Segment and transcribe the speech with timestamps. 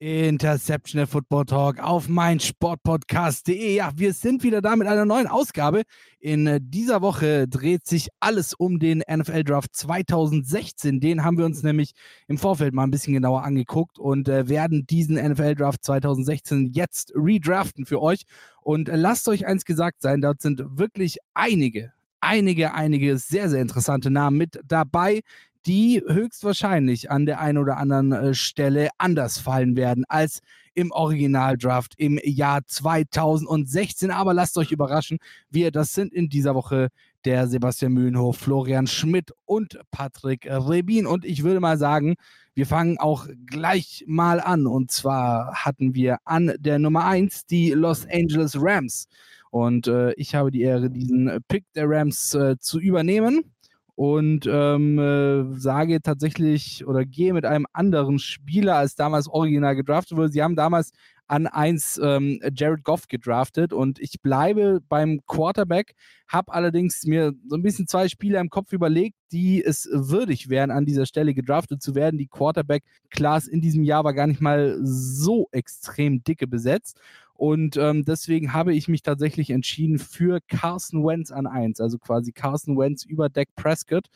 [0.00, 3.74] Interception der Football Talk auf meinsportpodcast.de.
[3.74, 5.82] Ja, wir sind wieder da mit einer neuen Ausgabe.
[6.20, 11.00] In äh, dieser Woche dreht sich alles um den NFL Draft 2016.
[11.00, 11.94] Den haben wir uns nämlich
[12.28, 17.12] im Vorfeld mal ein bisschen genauer angeguckt und äh, werden diesen NFL Draft 2016 jetzt
[17.16, 18.22] redraften für euch.
[18.62, 23.62] Und äh, lasst euch eins gesagt sein, dort sind wirklich einige, einige, einige sehr, sehr
[23.62, 25.22] interessante Namen mit dabei,
[25.68, 30.40] die höchstwahrscheinlich an der einen oder anderen äh, Stelle anders fallen werden als
[30.72, 34.10] im Originaldraft im Jahr 2016.
[34.10, 35.18] Aber lasst euch überraschen,
[35.50, 36.88] wir, das sind in dieser Woche
[37.26, 41.06] der Sebastian Mühlenhof, Florian Schmidt und Patrick Rebin.
[41.06, 42.14] Und ich würde mal sagen,
[42.54, 44.66] wir fangen auch gleich mal an.
[44.66, 49.06] Und zwar hatten wir an der Nummer 1 die Los Angeles Rams.
[49.50, 53.52] Und äh, ich habe die Ehre, diesen Pick der Rams äh, zu übernehmen
[53.98, 60.16] und ähm, äh, sage tatsächlich oder gehe mit einem anderen Spieler als damals original gedraftet
[60.16, 60.28] wurde.
[60.28, 60.92] Sie haben damals
[61.28, 65.94] an 1 ähm, Jared Goff gedraftet und ich bleibe beim Quarterback,
[66.26, 70.70] habe allerdings mir so ein bisschen zwei Spieler im Kopf überlegt, die es würdig wären,
[70.70, 72.18] an dieser Stelle gedraftet zu werden.
[72.18, 76.98] Die Quarterback-Class in diesem Jahr war gar nicht mal so extrem dicke besetzt
[77.38, 82.32] und ähm, deswegen habe ich mich tatsächlich entschieden für Carson Wentz an 1, also quasi
[82.32, 84.06] Carson Wentz über Dak Prescott.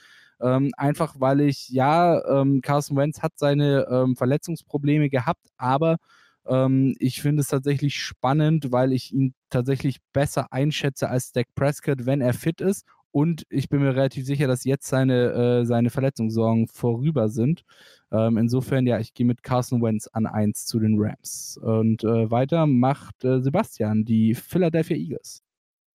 [0.40, 5.98] Ähm, einfach weil ich, ja, ähm, Carson Wentz hat seine ähm, Verletzungsprobleme gehabt, aber
[6.46, 12.06] ähm, ich finde es tatsächlich spannend, weil ich ihn tatsächlich besser einschätze als Dak Prescott,
[12.06, 12.86] wenn er fit ist.
[13.12, 17.62] Und ich bin mir relativ sicher, dass jetzt seine, äh, seine Verletzungssorgen vorüber sind.
[18.10, 21.58] Ähm, insofern, ja, ich gehe mit Carson Wentz an 1 zu den Rams.
[21.62, 25.42] Und äh, weiter macht äh, Sebastian die Philadelphia Eagles.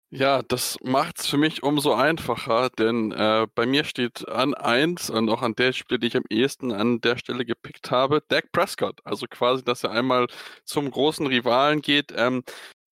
[0.10, 5.10] Ja, das macht es für mich umso einfacher, denn äh, bei mir steht an 1
[5.10, 8.54] und auch an der Stelle, die ich am ehesten an der Stelle gepickt habe, Dak
[8.54, 9.02] Prescott.
[9.04, 10.28] Also quasi, dass er einmal
[10.64, 12.14] zum großen Rivalen geht.
[12.16, 12.44] Ähm,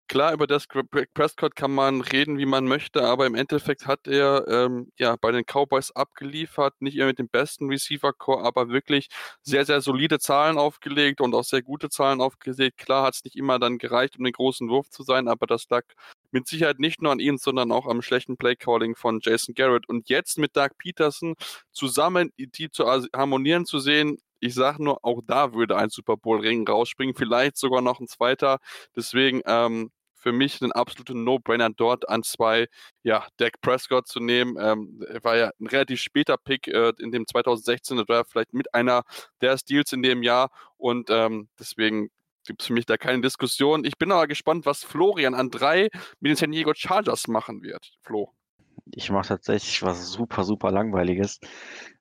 [0.09, 0.67] Klar, über das
[1.15, 5.31] Prescott kann man reden, wie man möchte, aber im Endeffekt hat er ähm, ja bei
[5.31, 9.09] den Cowboys abgeliefert, nicht immer mit dem besten Receiver-Core, aber wirklich
[9.43, 12.77] sehr, sehr solide Zahlen aufgelegt und auch sehr gute Zahlen aufgelegt.
[12.77, 15.67] Klar hat es nicht immer dann gereicht, um den großen Wurf zu sein, aber das
[15.69, 15.83] lag
[16.35, 19.87] mit Sicherheit nicht nur an ihm, sondern auch am schlechten Playcalling von Jason Garrett.
[19.87, 21.35] Und jetzt mit Doug Peterson
[21.71, 22.85] zusammen die zu
[23.15, 27.81] harmonieren zu sehen, ich sage nur, auch da würde ein Super Bowl-Ring rausspringen, vielleicht sogar
[27.81, 28.59] noch ein zweiter.
[28.97, 32.67] Deswegen ähm, für mich ein absoluter No-Brainer dort an zwei,
[33.03, 34.57] ja, Dak Prescott zu nehmen.
[34.59, 38.73] Ähm, war ja ein relativ später Pick äh, in dem 2016, das war vielleicht mit
[38.73, 39.03] einer
[39.39, 42.09] der Steals in dem Jahr und ähm, deswegen
[42.45, 43.85] gibt es für mich da keine Diskussion.
[43.85, 45.89] Ich bin aber gespannt, was Florian an drei
[46.19, 47.93] mit den San Diego Chargers machen wird.
[48.01, 48.33] Flo.
[48.91, 51.39] Ich mache tatsächlich was super, super langweiliges.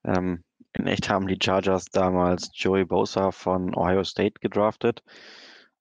[0.05, 0.45] Ähm,
[0.75, 5.03] in echt haben die Chargers damals Joey Bosa von Ohio State gedraftet.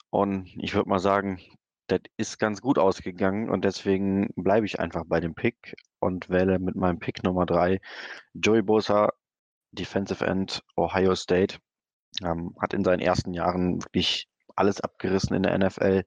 [0.10, 1.42] Und ich würde mal sagen,
[1.88, 6.60] das ist ganz gut ausgegangen und deswegen bleibe ich einfach bei dem Pick und wähle
[6.60, 7.82] mit meinem Pick Nummer 3
[8.34, 9.12] Joey Bosa,
[9.72, 11.58] Defensive End, Ohio State.
[12.24, 16.04] Ähm, hat in seinen ersten Jahren wirklich alles abgerissen in der NFL.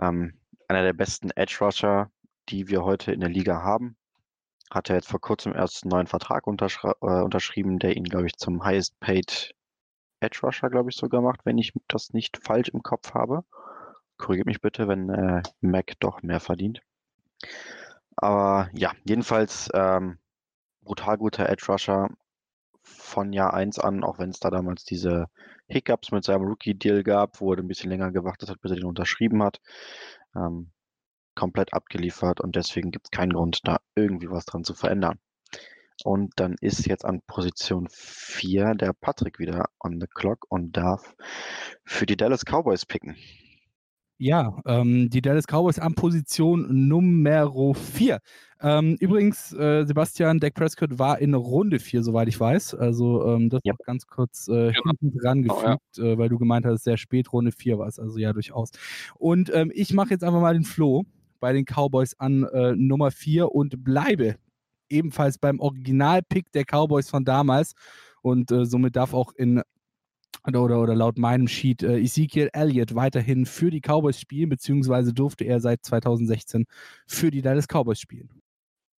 [0.00, 0.34] Ähm,
[0.68, 2.10] einer der besten Edge Rusher,
[2.48, 3.96] die wir heute in der Liga haben.
[4.70, 8.26] Hat er jetzt vor kurzem erst einen neuen Vertrag unterschri äh, unterschrieben, der ihn, glaube
[8.26, 9.54] ich, zum Highest Paid
[10.20, 13.44] Edge Rusher, glaube ich, sogar macht, wenn ich das nicht falsch im Kopf habe.
[14.18, 16.82] Korrigiert mich bitte, wenn äh, Mac doch mehr verdient.
[18.16, 20.18] Aber ja, jedenfalls ähm,
[20.82, 22.08] brutal guter Edge Rusher
[22.96, 25.26] von Jahr 1 an, auch wenn es da damals diese
[25.66, 28.86] Hiccups mit seinem Rookie-Deal gab, wo er ein bisschen länger gewartet hat, bis er den
[28.86, 29.60] unterschrieben hat.
[30.34, 30.72] Ähm,
[31.34, 35.20] komplett abgeliefert und deswegen gibt es keinen Grund, da irgendwie was dran zu verändern.
[36.04, 41.14] Und dann ist jetzt an Position 4 der Patrick wieder on the clock und darf
[41.84, 43.16] für die Dallas Cowboys picken.
[44.20, 48.18] Ja, ähm, die Dallas Cowboys an Position Nummer 4.
[48.60, 52.74] Ähm, übrigens, äh, Sebastian, Dak Prescott war in Runde 4, soweit ich weiß.
[52.74, 53.76] Also ähm, das yep.
[53.86, 54.90] ganz kurz äh, genau.
[54.98, 56.12] hinten dran gefügt, oh, ja.
[56.12, 58.00] äh, weil du gemeint hast, sehr spät Runde 4 war es.
[58.00, 58.70] Also ja, durchaus.
[59.18, 61.04] Und ähm, ich mache jetzt einfach mal den Floh
[61.38, 64.34] bei den Cowboys an äh, Nummer 4 und bleibe
[64.88, 67.74] ebenfalls beim Originalpick der Cowboys von damals.
[68.20, 69.62] Und äh, somit darf auch in
[70.46, 75.12] oder, oder, oder laut meinem Sheet äh, Ezekiel Elliott weiterhin für die Cowboys spielen, beziehungsweise
[75.12, 76.66] durfte er seit 2016
[77.06, 78.42] für die Dallas Cowboys spielen.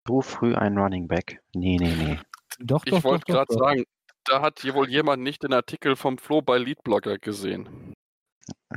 [0.07, 1.41] So früh ein Running Back?
[1.55, 2.19] Nee, nee, nee.
[2.61, 3.85] Doch, ich wollte gerade sagen,
[4.25, 7.95] da hat hier wohl jemand nicht den Artikel vom Flo bei Leadblogger gesehen.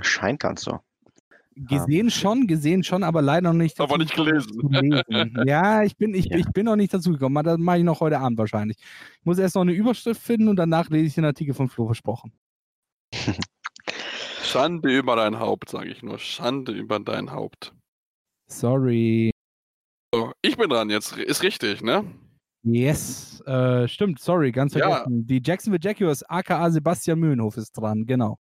[0.01, 0.79] Scheint ganz so.
[1.67, 3.79] Gesehen schon, gesehen schon, aber leider noch nicht.
[3.79, 4.51] Aber nicht gelesen.
[5.45, 6.37] ja, ich bin, ich, Ja.
[6.37, 7.43] ich bin noch nicht dazu gekommen.
[7.43, 8.77] Das mache ich noch heute Abend wahrscheinlich.
[9.19, 11.85] Ich muss erst noch eine Überschrift finden und danach lese ich den Artikel von Flo
[11.85, 12.31] versprochen.
[14.43, 16.17] Schande über dein Haupt, sage ich nur.
[16.19, 17.73] Schande über dein Haupt.
[18.49, 19.31] Sorry.
[20.13, 21.15] So, ich bin dran jetzt.
[21.17, 22.03] Ist richtig, ne?
[22.63, 24.89] Yes, äh, stimmt, sorry, ganz Ja.
[24.89, 25.25] vergessen.
[25.25, 28.37] Die Jacksonville Jaguars, aka Sebastian Mühlenhof ist dran, genau.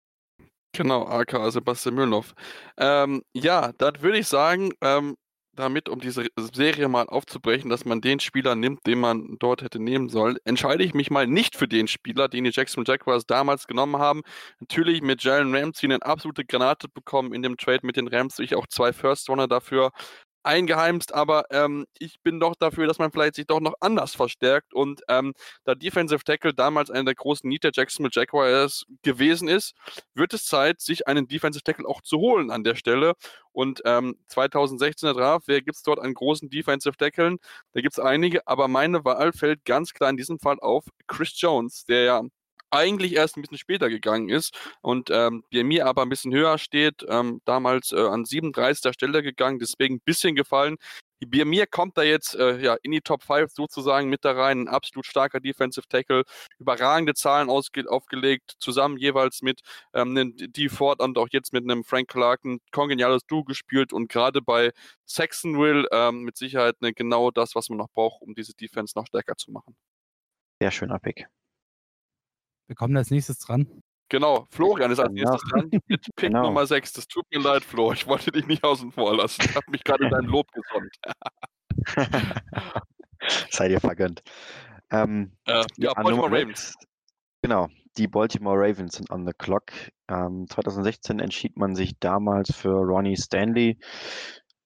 [0.73, 2.33] Genau, aka Sebastian Mühlenhoff.
[2.77, 5.15] Ähm, ja, dann würde ich sagen, ähm,
[5.53, 9.79] damit, um diese Serie mal aufzubrechen, dass man den Spieler nimmt, den man dort hätte
[9.79, 13.67] nehmen sollen, entscheide ich mich mal nicht für den Spieler, den die Jacksonville Jaguars damals
[13.67, 14.21] genommen haben.
[14.61, 18.55] Natürlich mit Jalen Ramsey eine absolute Granate bekommen in dem Trade mit den Rams, ich
[18.55, 19.91] auch zwei First Runner dafür
[20.43, 24.73] eingeheimst, aber ähm, ich bin doch dafür, dass man vielleicht sich doch noch anders verstärkt
[24.73, 25.33] und ähm,
[25.65, 29.73] da Defensive Tackle damals einer der großen Need der Jacksonville Jaguars gewesen ist,
[30.13, 33.13] wird es Zeit, sich einen Defensive Tackle auch zu holen an der Stelle
[33.51, 37.37] und ähm, 2016er Draft, wer gibt es dort an großen Defensive Tackeln?
[37.73, 41.33] Da gibt es einige, aber meine Wahl fällt ganz klar in diesem Fall auf Chris
[41.39, 42.23] Jones, der ja
[42.71, 46.57] eigentlich erst ein bisschen später gegangen ist und ähm, bei mir aber ein bisschen höher
[46.57, 48.93] steht, ähm, damals äh, an 37.
[48.93, 50.77] Stelle gegangen, deswegen ein bisschen gefallen.
[51.27, 54.61] Bei mir kommt da jetzt äh, ja, in die Top 5 sozusagen mit da rein,
[54.61, 56.23] ein absolut starker Defensive Tackle,
[56.59, 59.59] überragende Zahlen aufgelegt, zusammen jeweils mit
[59.93, 63.91] ähm, einem D Ford und auch jetzt mit einem Frank Clark ein kongeniales Duo gespielt
[63.91, 64.71] und gerade bei
[65.05, 69.07] Saxonville ähm, mit Sicherheit ne, genau das, was man noch braucht, um diese Defense noch
[69.07, 69.75] stärker zu machen.
[70.61, 71.27] Sehr schöner Pick.
[72.69, 73.67] Wir kommen als nächstes dran.
[74.09, 75.31] Genau, Florian ist als Genau.
[75.31, 76.43] nächstes dran mit Pick Genau.
[76.43, 76.93] Nummer 6.
[76.93, 77.91] Das tut mir leid, Flo.
[77.93, 79.41] Ich wollte dich nicht außen vor lassen.
[79.43, 80.95] Ich habe mich gerade in dein Lob gesonnt.
[83.49, 84.21] Sei dir vergönnt.
[84.91, 86.75] Ähm, Äh, ja, Baltimore Ravens.
[87.41, 87.67] Genau,
[87.97, 89.71] die Baltimore Ravens sind on the clock.
[90.09, 93.79] Ähm, 2016 entschied man sich damals für Ronnie Stanley,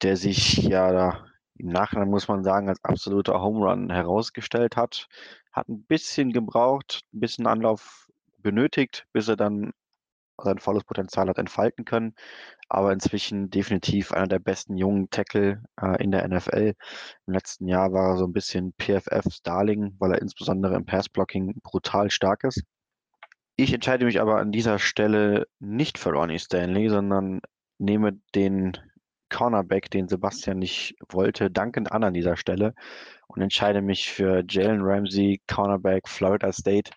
[0.01, 1.25] der sich ja da
[1.63, 5.07] im Nachhinein, muss man sagen, als absoluter Home Run herausgestellt hat.
[5.51, 9.71] Hat ein bisschen gebraucht, ein bisschen Anlauf benötigt, bis er dann
[10.41, 12.15] sein volles Potenzial hat entfalten können.
[12.67, 16.73] Aber inzwischen definitiv einer der besten jungen Tackle äh, in der NFL.
[17.27, 22.09] Im letzten Jahr war er so ein bisschen PFF-Starling, weil er insbesondere im Passblocking brutal
[22.09, 22.61] stark ist.
[23.55, 27.39] Ich entscheide mich aber an dieser Stelle nicht für Ronnie Stanley, sondern
[27.77, 28.77] nehme den
[29.33, 32.73] Cornerback, den Sebastian nicht wollte, dankend an an dieser Stelle
[33.27, 36.91] und entscheide mich für Jalen Ramsey, Cornerback Florida State.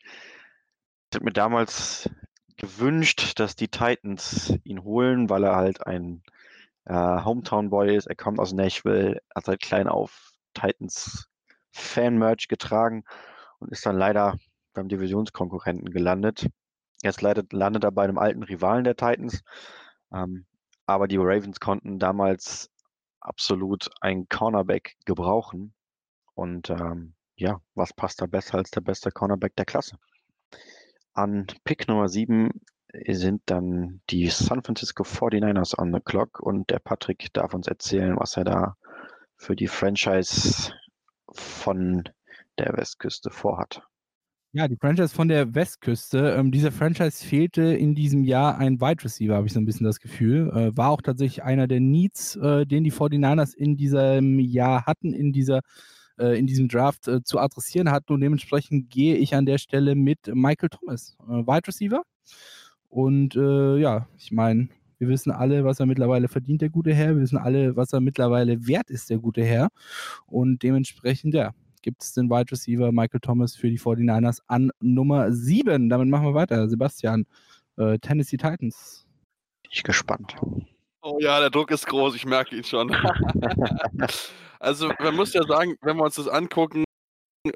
[1.11, 2.11] Ich habe mir damals
[2.57, 6.23] gewünscht, dass die Titans ihn holen, weil er halt ein
[6.85, 8.07] äh, Hometown-Boy ist.
[8.07, 11.29] Er kommt aus Nashville, hat seit klein auf Titans
[11.73, 13.05] Fan-Merch getragen
[13.59, 14.37] und ist dann leider
[14.75, 16.49] beim Divisionskonkurrenten gelandet.
[17.03, 19.43] Jetzt leidet, landet er bei einem alten Rivalen der Titans.
[20.13, 20.47] Ähm,
[20.87, 22.71] aber die Ravens konnten damals
[23.21, 25.75] absolut einen Cornerback gebrauchen.
[26.35, 29.99] Und ähm, ja, was passt da besser als der beste Cornerback der Klasse?
[31.13, 32.51] An Pick Nummer 7
[33.09, 38.17] sind dann die San Francisco 49ers on the clock und der Patrick darf uns erzählen,
[38.17, 38.77] was er da
[39.37, 40.73] für die Franchise
[41.31, 42.09] von
[42.59, 43.83] der Westküste vorhat.
[44.57, 46.35] Ja, die Franchise von der Westküste.
[46.39, 49.85] Ähm, dieser Franchise fehlte in diesem Jahr ein Wide Receiver, habe ich so ein bisschen
[49.85, 50.49] das Gefühl.
[50.49, 55.13] Äh, war auch tatsächlich einer der Needs, äh, den die 49ers in diesem Jahr hatten,
[55.13, 55.61] in dieser
[56.19, 58.15] äh, in diesem Draft äh, zu adressieren hatten.
[58.15, 62.03] Und dementsprechend gehe ich an der Stelle mit Michael Thomas, äh, Wide Receiver.
[62.89, 67.15] Und äh, ja, ich meine, wir wissen alle, was er mittlerweile verdient, der gute Herr.
[67.15, 69.69] Wir wissen alle, was er mittlerweile wert ist, der gute Herr.
[70.25, 71.53] Und dementsprechend, ja,
[71.87, 75.89] gibt es den Wide Receiver Michael Thomas für die 49ers an Nummer 7.
[75.89, 76.69] Damit machen wir weiter.
[76.69, 77.27] Sebastian,
[77.77, 79.07] äh, Tennessee Titans.
[79.63, 80.35] Bin ich gespannt.
[81.01, 82.91] Oh ja, der Druck ist groß, ich merke ihn schon.
[84.59, 86.83] also man muss ja sagen, wenn wir uns das angucken,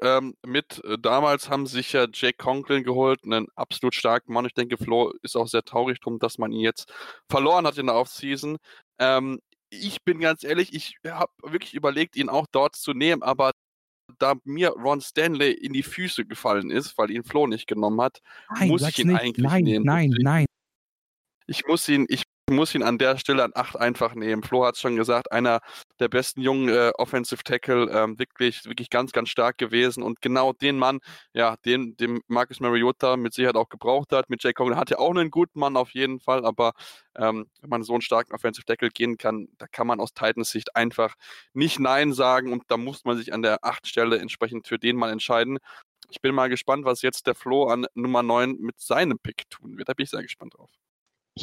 [0.01, 4.45] ähm, mit äh, damals haben sich ja Jake Conklin geholt, einen absolut starken Mann.
[4.45, 6.89] Ich denke, Flo ist auch sehr traurig drum, dass man ihn jetzt
[7.29, 8.55] verloren hat in der Offseason.
[8.97, 13.51] Ähm, ich bin ganz ehrlich, ich habe wirklich überlegt, ihn auch dort zu nehmen, aber
[14.21, 18.21] da mir Ron Stanley in die Füße gefallen ist, weil ihn Flo nicht genommen hat,
[18.57, 19.19] Nein, muss ich ihn nicht.
[19.19, 19.85] eigentlich nein, nehmen.
[19.85, 20.45] Nein, Deswegen- nein,
[21.47, 24.43] ich muss ihn, ich muss ihn an der Stelle an 8 einfach nehmen.
[24.43, 25.59] Flo hat es schon gesagt, einer
[25.99, 30.03] der besten jungen äh, Offensive Tackle, ähm, wirklich, wirklich ganz, ganz stark gewesen.
[30.03, 30.99] Und genau den Mann,
[31.33, 34.29] ja, den, dem Marcus Mariota mit Sicherheit auch gebraucht hat.
[34.29, 36.73] Mit Jake Conklin hat er auch einen guten Mann auf jeden Fall, aber
[37.15, 40.49] ähm, wenn man so einen starken Offensive Tackle gehen kann, da kann man aus Titans
[40.51, 41.15] Sicht einfach
[41.53, 44.95] nicht Nein sagen und da muss man sich an der 8 Stelle entsprechend für den
[44.95, 45.57] mal entscheiden.
[46.09, 49.77] Ich bin mal gespannt, was jetzt der Flo an Nummer 9 mit seinem Pick tun
[49.77, 49.89] wird.
[49.89, 50.69] Da bin ich sehr gespannt drauf.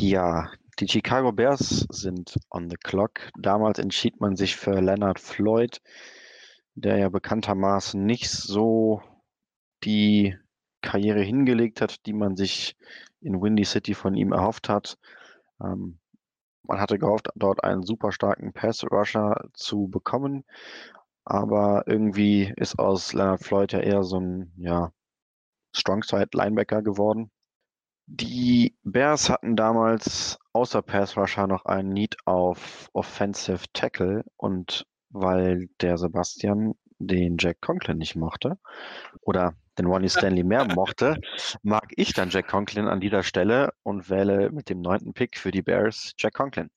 [0.00, 3.32] Ja, die Chicago Bears sind on the clock.
[3.36, 5.80] Damals entschied man sich für Leonard Floyd,
[6.76, 9.02] der ja bekanntermaßen nicht so
[9.82, 10.36] die
[10.82, 12.76] Karriere hingelegt hat, die man sich
[13.20, 14.98] in Windy City von ihm erhofft hat.
[15.60, 15.98] Ähm,
[16.62, 20.44] man hatte gehofft, dort einen super starken Pass-Rusher zu bekommen,
[21.24, 24.92] aber irgendwie ist aus Leonard Floyd ja eher so ein ja,
[25.74, 27.32] Strongside-Linebacker geworden.
[28.10, 35.98] Die Bears hatten damals außer Pass-Rusher noch einen Need auf Offensive Tackle und weil der
[35.98, 38.58] Sebastian den Jack Conklin nicht mochte
[39.20, 41.20] oder den Ronnie Stanley mehr mochte,
[41.62, 45.50] mag ich dann Jack Conklin an dieser Stelle und wähle mit dem neunten Pick für
[45.50, 46.70] die Bears Jack Conklin.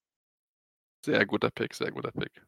[1.05, 2.45] Sehr guter Pick, sehr guter Pick.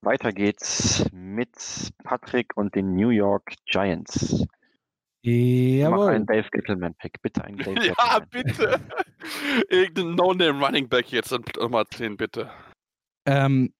[0.00, 4.44] Weiter geht's mit Patrick und den New York Giants.
[5.22, 6.08] Mach Jawohl.
[6.08, 8.80] einen Dave Gettleman-Pick, bitte einen Dave Ja, bitte.
[9.68, 12.50] Irgendein No-Name Running Back jetzt an Nummer 10, bitte.
[13.26, 13.74] Ähm,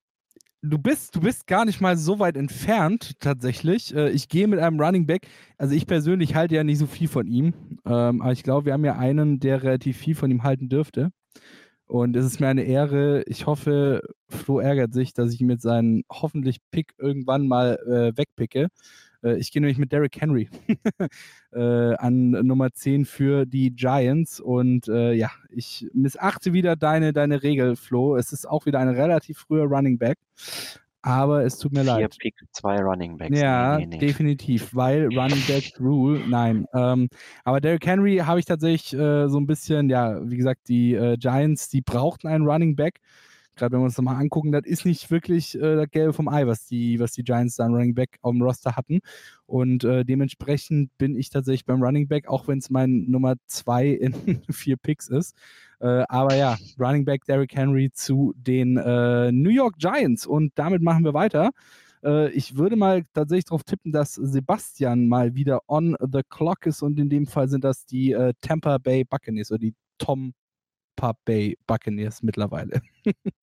[0.60, 3.94] du bist, du bist gar nicht mal so weit entfernt, tatsächlich.
[3.94, 5.26] Äh, ich gehe mit einem Running Back.
[5.56, 7.78] Also ich persönlich halte ja nicht so viel von ihm.
[7.86, 11.10] Ähm, aber ich glaube, wir haben ja einen, der relativ viel von ihm halten dürfte.
[11.86, 13.24] Und es ist mir eine Ehre.
[13.26, 18.16] Ich hoffe, Flo ärgert sich, dass ich ihm mit seinen hoffentlich Pick irgendwann mal äh,
[18.16, 18.68] wegpicke.
[19.22, 20.48] Äh, ich gehe nämlich mit Derrick Henry
[21.52, 24.40] äh, an Nummer 10 für die Giants.
[24.40, 28.16] Und äh, ja, ich missachte wieder deine, deine Regel, Flo.
[28.16, 30.18] Es ist auch wieder ein relativ früher Running Back.
[31.02, 32.16] Aber es tut mir Vier leid.
[32.18, 33.38] Picks, zwei Running Backs.
[33.38, 34.06] Ja, nee, nee, nee.
[34.06, 36.66] definitiv, weil Running Back Rule, nein.
[36.74, 37.08] Ähm,
[37.44, 41.16] aber Derrick Henry habe ich tatsächlich äh, so ein bisschen, ja, wie gesagt, die äh,
[41.16, 43.00] Giants, die brauchten einen Running Back.
[43.60, 46.28] Gerade wenn wir uns das mal angucken, das ist nicht wirklich äh, das Gelbe vom
[46.28, 49.00] Ei, was die, was die Giants da an Running Back auf dem Roster hatten.
[49.44, 53.88] Und äh, dementsprechend bin ich tatsächlich beim Running Back, auch wenn es mein Nummer zwei
[53.88, 54.14] in
[54.50, 55.36] vier Picks ist.
[55.78, 60.26] Äh, aber ja, Running Back Derrick Henry zu den äh, New York Giants.
[60.26, 61.50] Und damit machen wir weiter.
[62.02, 66.80] Äh, ich würde mal tatsächlich darauf tippen, dass Sebastian mal wieder on the clock ist.
[66.82, 71.58] Und in dem Fall sind das die äh, Tampa Bay Buccaneers oder die Tampa Bay
[71.66, 72.80] Buccaneers mittlerweile.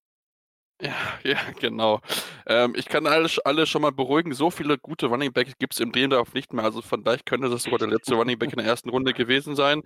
[0.80, 0.92] Ja,
[1.24, 2.00] ja, genau.
[2.46, 5.80] Ähm, ich kann alle, alle schon mal beruhigen, so viele gute Running Backs gibt es
[5.80, 6.64] im Drehendorf nicht mehr.
[6.64, 9.56] Also von daher könnte das sogar der letzte Running Back in der ersten Runde gewesen
[9.56, 9.82] sein.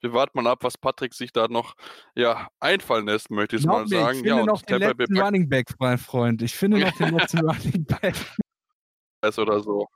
[0.00, 1.74] Wir warten mal ab, was Patrick sich da noch
[2.14, 4.18] ja, einfallen lässt, möchte ich Glaub mal mir, sagen.
[4.18, 6.42] ich finde ja, noch den Tampa letzten Running Back, mein Freund.
[6.42, 8.14] Ich finde noch den letzten Running Back.
[9.38, 9.88] Oder so.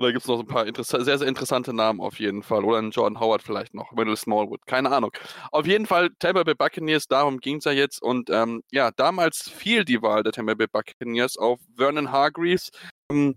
[0.00, 2.64] Oder gibt es noch so ein paar sehr, sehr interessante Namen auf jeden Fall.
[2.64, 5.10] Oder einen Jordan Howard vielleicht noch, Wendell Smallwood, keine Ahnung.
[5.52, 8.00] Auf jeden Fall Tampa Bay Buccaneers, darum ging es ja jetzt.
[8.00, 12.70] Und ähm, ja, damals fiel die Wahl der Tampa Bay Buccaneers auf Vernon Hargreaves.
[13.10, 13.36] Ähm,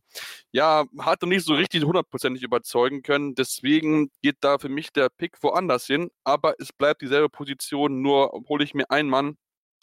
[0.54, 3.36] ja, hat noch nicht so richtig hundertprozentig überzeugen können.
[3.36, 6.12] Deswegen geht da für mich der Pick woanders hin.
[6.24, 9.36] Aber es bleibt dieselbe Position, nur hole ich mir einen Mann,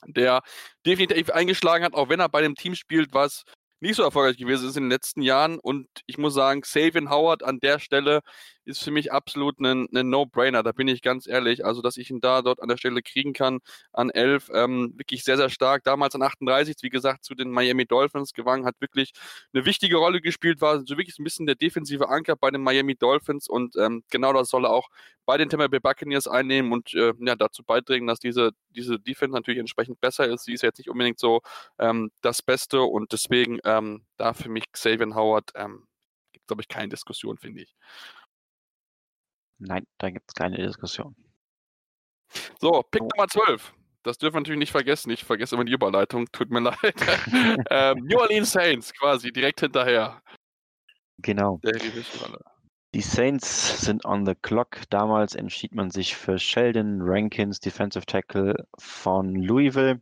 [0.07, 0.41] der
[0.87, 3.45] definitiv eingeschlagen hat, auch wenn er bei einem Team spielt, was
[3.81, 5.59] nicht so erfolgreich gewesen ist in den letzten Jahren.
[5.59, 8.21] Und ich muss sagen, Savian Howard an der Stelle
[8.65, 10.63] ist für mich absolut ein, ein No-Brainer.
[10.63, 11.65] Da bin ich ganz ehrlich.
[11.65, 13.61] Also, dass ich ihn da dort an der Stelle kriegen kann,
[13.93, 15.85] an 11, ähm, wirklich sehr, sehr stark.
[15.85, 19.13] Damals an 38, wie gesagt, zu den Miami Dolphins gewangen, hat wirklich
[19.53, 22.97] eine wichtige Rolle gespielt, war so wirklich ein bisschen der defensive Anker bei den Miami
[22.97, 23.49] Dolphins.
[23.49, 24.89] Und ähm, genau das soll er auch
[25.27, 29.33] bei den Tampa Bay Buccaneers einnehmen und äh, ja, dazu beitragen, dass diese, diese Defense
[29.33, 30.45] natürlich entsprechend besser ist.
[30.45, 31.41] Sie ist jetzt nicht unbedingt so
[31.79, 35.87] ähm, das Beste und deswegen ähm, da für mich Xavier Howard ähm,
[36.33, 37.75] gibt glaube ich keine Diskussion, finde ich.
[39.61, 41.15] Nein, da gibt es keine Diskussion.
[42.61, 43.09] So, Pick Oh.
[43.15, 43.75] Nummer 12.
[44.03, 45.11] Das dürfen wir natürlich nicht vergessen.
[45.11, 46.27] Ich vergesse immer die Überleitung.
[46.33, 46.77] Tut mir leid.
[47.71, 50.23] ähm, New Orleans Saints quasi direkt hinterher.
[51.19, 51.61] Genau.
[52.95, 54.89] Die Saints sind on the clock.
[54.89, 60.01] Damals entschied man sich für Sheldon Rankins, Defensive Tackle von Louisville.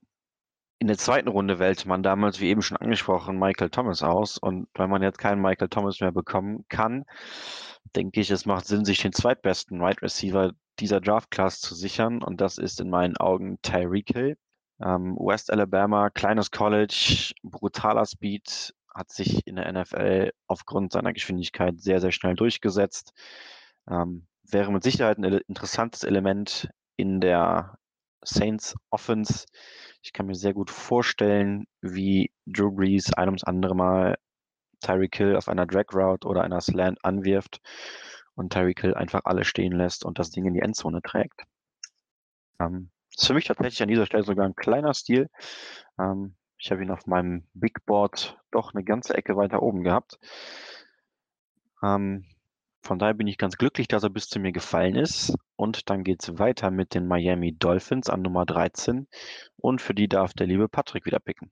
[0.80, 4.38] In der zweiten Runde wählte man damals, wie eben schon angesprochen, Michael Thomas aus.
[4.38, 7.04] Und weil man jetzt keinen Michael Thomas mehr bekommen kann,
[7.96, 12.22] denke ich, es macht Sinn, sich den zweitbesten Right Receiver dieser Draft Class zu sichern.
[12.22, 14.36] Und das ist in meinen Augen Tyreek Hill.
[14.80, 21.80] Ähm, West Alabama, kleines College, brutaler Speed, hat sich in der NFL aufgrund seiner Geschwindigkeit
[21.80, 23.12] sehr, sehr schnell durchgesetzt.
[23.90, 27.78] Ähm, wäre mit Sicherheit ein interessantes Element in der
[28.22, 29.46] Saints Offense.
[30.02, 34.16] Ich kann mir sehr gut vorstellen, wie Drew Brees ein ums andere Mal
[34.80, 37.60] Tyreek Hill auf einer Drag Route oder einer Slant anwirft
[38.34, 41.42] und Tyreek Hill einfach alle stehen lässt und das Ding in die Endzone trägt.
[42.60, 45.28] Ähm, ist für mich tatsächlich an dieser Stelle sogar ein kleiner Stil.
[45.98, 50.18] Ähm, ich habe ihn auf meinem Big Board doch eine ganze Ecke weiter oben gehabt.
[51.82, 52.24] Ähm,
[52.88, 55.34] Von daher bin ich ganz glücklich, dass er bis zu mir gefallen ist.
[55.56, 59.06] Und dann geht es weiter mit den Miami Dolphins an Nummer 13.
[59.56, 61.50] Und für die darf der liebe Patrick wieder picken.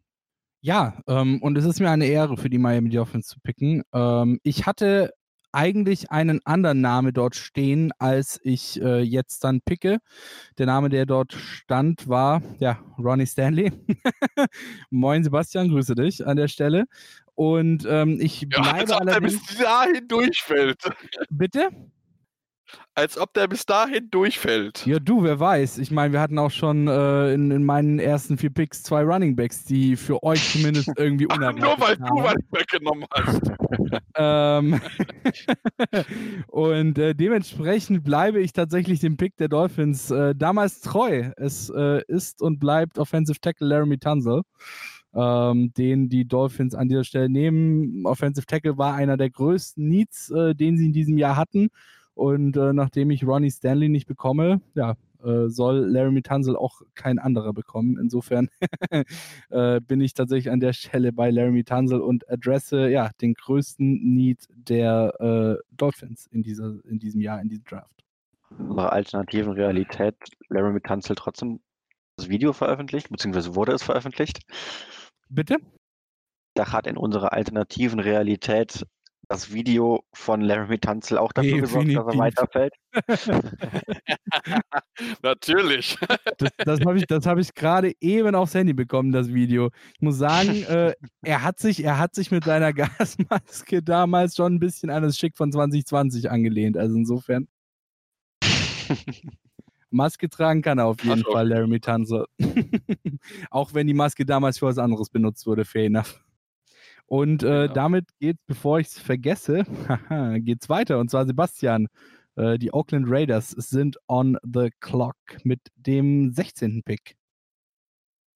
[0.63, 3.83] Ja, ähm, und es ist mir eine Ehre, für die Miami Dolphins zu picken.
[3.93, 5.13] Ähm, ich hatte
[5.53, 9.99] eigentlich einen anderen Namen dort stehen, als ich äh, jetzt dann picke.
[10.57, 13.73] Der Name, der dort stand, war ja Ronnie Stanley.
[14.91, 16.87] Moin Sebastian, grüße dich an der Stelle.
[17.37, 20.83] Und ähm, ich Ja, als bleibe ob der bis dahin durchfällt.
[21.31, 21.69] Bitte?
[22.95, 24.87] Als ob der bis dahin durchfällt.
[24.87, 25.79] Ja, du, wer weiß.
[25.79, 29.37] Ich meine, wir hatten auch schon äh, in, in meinen ersten vier Picks zwei Running
[29.37, 32.25] Backs, die für euch zumindest irgendwie unerwartet nur weil du kamen.
[32.25, 33.43] was weggenommen hast.
[34.17, 34.81] Ähm,
[36.49, 41.31] und äh, dementsprechend bleibe ich tatsächlich dem Pick der Dolphins äh, damals treu.
[41.37, 44.43] Es äh, ist und bleibt Offensive Tackle Laramie Tunzel,
[45.17, 48.05] ähm, den die Dolphins an dieser Stelle nehmen.
[48.05, 51.69] Offensive Tackle war einer der größten Needs, äh, den sie in diesem Jahr hatten.
[52.15, 57.19] Und äh, nachdem ich Ronnie Stanley nicht bekomme, ja, äh, soll Laramie Tunzel auch kein
[57.19, 57.99] anderer bekommen.
[57.99, 58.49] Insofern
[59.51, 64.15] äh, bin ich tatsächlich an der Stelle bei Laramie Tunzel und adresse ja den größten
[64.15, 68.05] Need der äh, Dolphins in, dieser, in diesem Jahr, in diesem Draft.
[68.59, 70.15] Unserer alternativen Realität,
[70.49, 71.61] Laramie Tunzel trotzdem
[72.17, 74.41] das Video veröffentlicht, beziehungsweise wurde es veröffentlicht.
[75.29, 75.57] Bitte?
[76.55, 78.87] Da hat in unserer alternativen Realität
[79.29, 82.19] das Video von Laramie Tunzel auch dafür gesorgt, dass er Definitiv.
[82.19, 82.75] weiterfällt.
[85.23, 85.99] Natürlich.
[86.39, 89.71] Das, das habe ich, das hab ich gerade eben aufs Handy bekommen, das Video.
[89.95, 94.55] Ich muss sagen, äh, er, hat sich, er hat sich mit seiner Gasmaske damals schon
[94.55, 96.77] ein bisschen an das Schick von 2020 angelehnt.
[96.77, 97.49] Also insofern.
[99.97, 102.27] Maske tragen kann er auf jeden Ach, Fall, Laramie Tunzel.
[103.51, 106.21] Auch wenn die Maske damals für was anderes benutzt wurde, fair enough.
[107.07, 107.73] Und äh, Genau.
[107.75, 109.65] damit geht's, bevor ich es vergesse,
[110.41, 110.99] geht's weiter.
[110.99, 111.89] Und zwar Sebastian.
[112.37, 116.83] Äh, die Oakland Raiders sind on the clock mit dem 16.
[116.85, 117.17] Pick.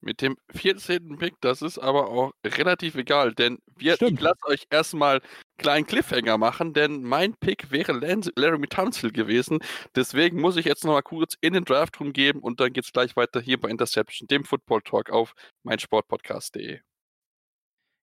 [0.02, 1.18] Mit dem 14.
[1.18, 4.20] Pick, das ist aber auch relativ egal, denn wir, ich Stimmt.
[4.20, 5.22] lasse euch erstmal einen
[5.58, 7.92] kleinen Cliffhanger machen, denn mein Pick wäre
[8.36, 9.58] Laramie Tunsil gewesen.
[9.94, 13.14] Deswegen muss ich jetzt nochmal kurz in den Draft rumgeben und dann geht es gleich
[13.16, 15.34] weiter hier bei Interception, dem Football Talk auf
[15.64, 16.80] meinsportpodcast.de.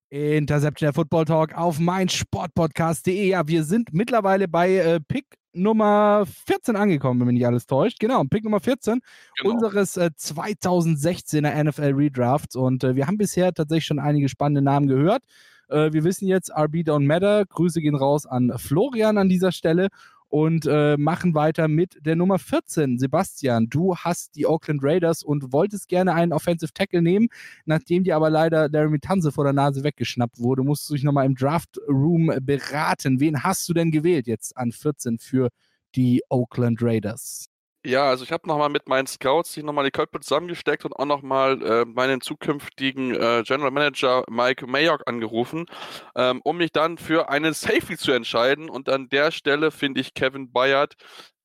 [0.09, 3.27] Interception der Football Talk auf meinsportpodcast.de.
[3.29, 7.99] Ja, wir sind mittlerweile bei äh, Pick Nummer 14 angekommen, wenn mich nicht alles täuscht.
[7.99, 8.99] Genau, Pick Nummer 14
[9.41, 9.53] Genau.
[9.55, 12.55] unseres äh, 2016er NFL Redrafts.
[12.55, 15.23] Und äh, wir haben bisher tatsächlich schon einige spannende Namen gehört.
[15.69, 17.45] Äh, wir wissen jetzt, RB Don't Matter.
[17.45, 19.89] Grüße gehen raus an Florian an dieser Stelle
[20.29, 22.99] und äh, machen weiter mit der Nummer 14.
[22.99, 27.29] Sebastian, du hast die Oakland Raiders und wolltest gerne einen Offensive Tackle nehmen.
[27.65, 31.25] Nachdem dir aber leider Laramie Tanze vor der Nase weggeschnappt wurde, musst du dich nochmal
[31.25, 33.19] im Draft Room beraten.
[33.19, 35.49] Wen hast du denn gewählt jetzt an 14 für
[35.95, 37.47] die Oakland Raiders?
[37.87, 41.05] Ja, also ich habe nochmal mit meinen Scouts sich nochmal die Köpfe zusammengesteckt und auch
[41.05, 45.67] nochmal äh, meinen zukünftigen äh, General Manager Mike Mayock angerufen,
[46.13, 48.69] ähm, um mich dann für einen Safety zu entscheiden.
[48.69, 50.95] Und an der Stelle finde ich Kevin Bayard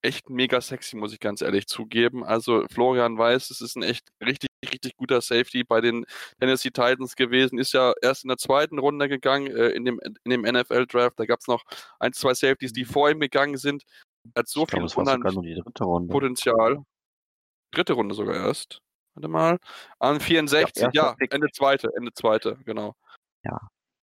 [0.03, 2.25] echt mega sexy, muss ich ganz ehrlich zugeben.
[2.25, 6.05] Also Florian weiß, es ist ein echt richtig, richtig guter Safety bei den
[6.41, 7.57] Tennessee Titans gewesen.
[7.61, 11.21] Ist ja erst in der zweiten Runde gegangen äh, in dem, in dem NFL-Draft.
[11.21, 11.63] Da gab es noch
[12.01, 13.85] ein, zwei Safeties, die vor ihm gegangen sind.
[14.37, 16.13] Hat so ich viel sogar unheimlich dritte Runde.
[16.13, 16.85] Potenzial.
[17.73, 18.81] Dritte Runde sogar erst.
[19.15, 19.59] Warte mal.
[19.99, 21.15] An 64, erster ja.
[21.31, 22.95] Ende zweite, Ende zweite, genau.
[23.45, 23.59] Ja,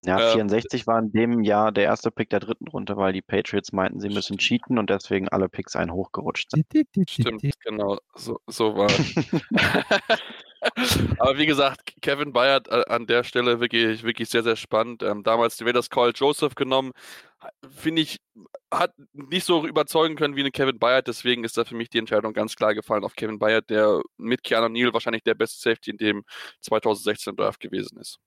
[0.06, 3.74] Ähm, 64 war in dem Jahr der erste Pick der dritten Runde, weil die Patriots
[3.74, 6.66] meinten, sie müssen cheaten und deswegen alle Picks einen hochgerutscht sind.
[7.10, 7.98] Stimmt, genau.
[8.16, 9.16] So, so war es.
[11.20, 15.04] Aber wie gesagt, Kevin Bayard äh, an der Stelle wirklich, wirklich sehr, sehr spannend.
[15.04, 16.92] Ähm, damals die Raiders Call Joseph genommen.
[17.70, 18.20] Finde ich,
[18.72, 21.98] hat nicht so überzeugen können wie eine Kevin Bayard, deswegen ist da für mich die
[21.98, 25.92] Entscheidung ganz klar gefallen auf Kevin Bayard, der mit Keanu Neal wahrscheinlich der beste Safety
[25.92, 26.24] in dem
[26.62, 28.20] 2016 Draft gewesen ist.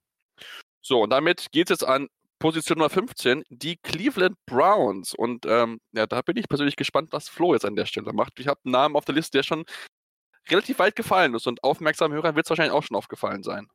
[0.83, 5.15] So, und damit geht es jetzt an Position Nummer 15, die Cleveland Browns.
[5.15, 8.41] Und ähm, ja, da bin ich persönlich gespannt, was Flo jetzt an der Stelle macht.
[8.41, 9.65] Ich habe einen Namen auf der Liste, der schon
[10.51, 13.69] relativ weit gefallen ist und aufmerksamen Hörern wird es wahrscheinlich auch schon aufgefallen sein.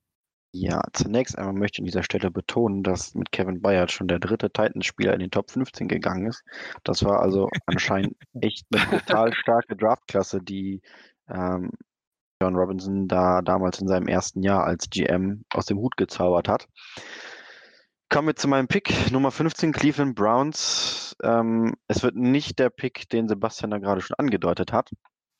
[0.53, 4.19] Ja, zunächst einmal möchte ich an dieser Stelle betonen, dass mit Kevin Bayard schon der
[4.19, 6.43] dritte Titans-Spieler in den Top 15 gegangen ist.
[6.83, 10.81] Das war also anscheinend echt eine brutal starke Draftklasse, die
[11.29, 11.71] ähm,
[12.41, 16.67] John Robinson da damals in seinem ersten Jahr als GM aus dem Hut gezaubert hat.
[18.09, 21.15] Kommen wir zu meinem Pick, Nummer 15, Cleveland Browns.
[21.23, 24.91] Ähm, es wird nicht der Pick, den Sebastian da gerade schon angedeutet hat.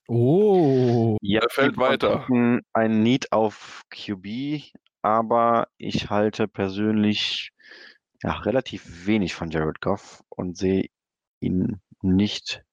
[0.08, 1.18] Oh.
[1.22, 2.26] Ja, Er fällt weiter.
[2.74, 7.52] Ein Need auf QB, aber ich halte persönlich
[8.24, 10.90] ja, relativ wenig von Jared Goff und sehe
[11.40, 12.64] ihn nicht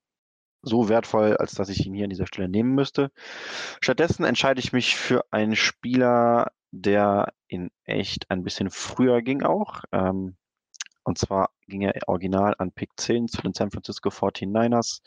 [0.65, 3.11] so wertvoll, als dass ich ihn hier an dieser Stelle nehmen müsste.
[3.81, 9.83] Stattdessen entscheide ich mich für einen Spieler, der in echt ein bisschen früher ging auch.
[9.93, 10.37] Ähm,
[11.05, 15.03] und zwar ging er original an Pick 10 zu den San Francisco 49ers.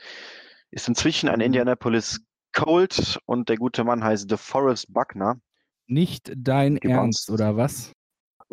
[0.72, 1.46] Ist inzwischen ein Mhm.
[1.46, 2.22] Indianapolis
[2.54, 5.40] Colt und der gute Mann heißt DeForest Buckner.
[5.88, 7.94] Nicht dein Ernst, oder was?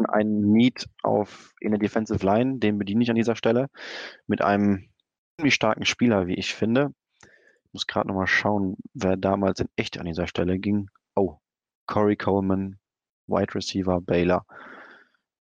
[0.09, 3.69] einen Need auf in der Defensive Line, den bediene ich an dieser Stelle
[4.27, 4.89] mit einem
[5.47, 6.93] starken Spieler, wie ich finde.
[7.23, 10.89] Ich muss gerade nochmal schauen, wer damals in echt an dieser Stelle ging.
[11.17, 11.39] Oh,
[11.87, 12.79] Corey Coleman,
[13.27, 14.47] Wide Receiver, Baylor.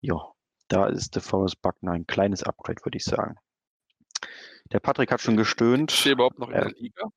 [0.02, 0.20] Ja,
[0.68, 3.36] da ist DeForest Buckner ein kleines Upgrade, würde ich sagen.
[4.72, 5.92] Der Patrick hat schon gestöhnt.
[5.92, 6.62] Ist er überhaupt noch in Ja.
[6.62, 7.08] der Liga?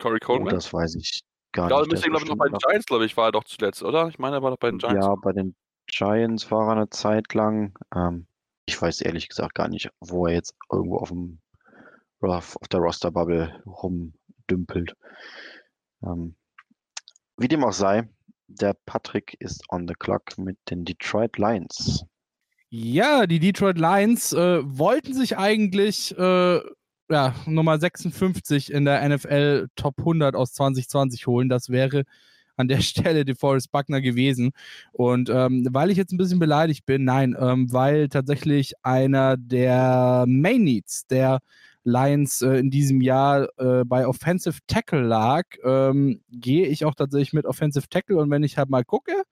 [0.00, 0.54] Corey Oh, Coleman?
[0.54, 1.92] das weiß ich gar Ja, nicht.
[1.92, 4.08] Ist glaube ich, noch bei den Giants, glaube ich, war er doch zuletzt, oder?
[4.08, 5.06] Ich meine, er war doch bei den Giants.
[5.06, 5.54] Ja, bei den
[5.86, 7.74] Giants war er eine Zeit lang.
[7.94, 8.26] Ähm,
[8.66, 11.40] ich weiß ehrlich gesagt gar nicht, wo er jetzt irgendwo auf dem
[12.30, 14.94] auf der Roster-Bubble rumdümpelt.
[16.02, 16.34] Ähm,
[17.36, 18.08] wie dem auch sei,
[18.46, 22.04] der Patrick ist on the clock mit den Detroit Lions.
[22.68, 26.60] Ja, die Detroit Lions äh, wollten sich eigentlich äh,
[27.10, 31.48] ja, Nummer 56 in der NFL Top 100 aus 2020 holen.
[31.48, 32.04] Das wäre
[32.56, 34.52] an der Stelle DeForest Buckner gewesen.
[34.92, 40.24] Und ähm, weil ich jetzt ein bisschen beleidigt bin, nein, ähm, weil tatsächlich einer der
[40.26, 41.40] Main Needs der
[41.84, 47.32] Lions äh, in diesem Jahr äh, bei Offensive Tackle lag, ähm, gehe ich auch tatsächlich
[47.32, 48.16] mit Offensive Tackle.
[48.16, 49.22] Und wenn ich halt mal gucke,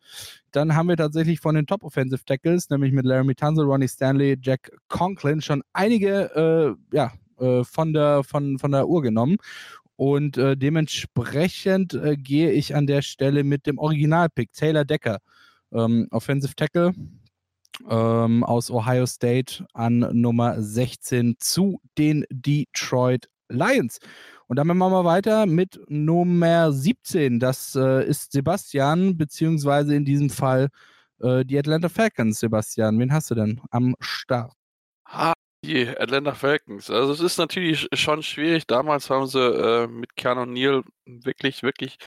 [0.51, 4.37] dann haben wir tatsächlich von den Top Offensive Tackles, nämlich mit Laramie Tunzel, Ronnie Stanley,
[4.41, 9.37] Jack Conklin, schon einige äh, ja, äh, von, der, von, von der Uhr genommen.
[9.97, 15.19] Und äh, dementsprechend äh, gehe ich an der Stelle mit dem Originalpick, Taylor Decker,
[15.73, 16.95] ähm, Offensive Tackle
[17.89, 23.99] ähm, aus Ohio State an Nummer 16 zu den Detroit Lions.
[24.47, 27.39] Und dann machen wir weiter mit Nummer 17.
[27.39, 30.69] Das äh, ist Sebastian, beziehungsweise in diesem Fall
[31.21, 32.41] äh, die Atlanta Falcons.
[32.41, 34.53] Sebastian, wen hast du denn am Start?
[35.05, 35.33] Ah,
[35.65, 36.91] die Atlanta Falcons.
[36.91, 38.67] Also es ist natürlich schon schwierig.
[38.67, 41.99] Damals haben sie äh, mit Keanu Neal wirklich, wirklich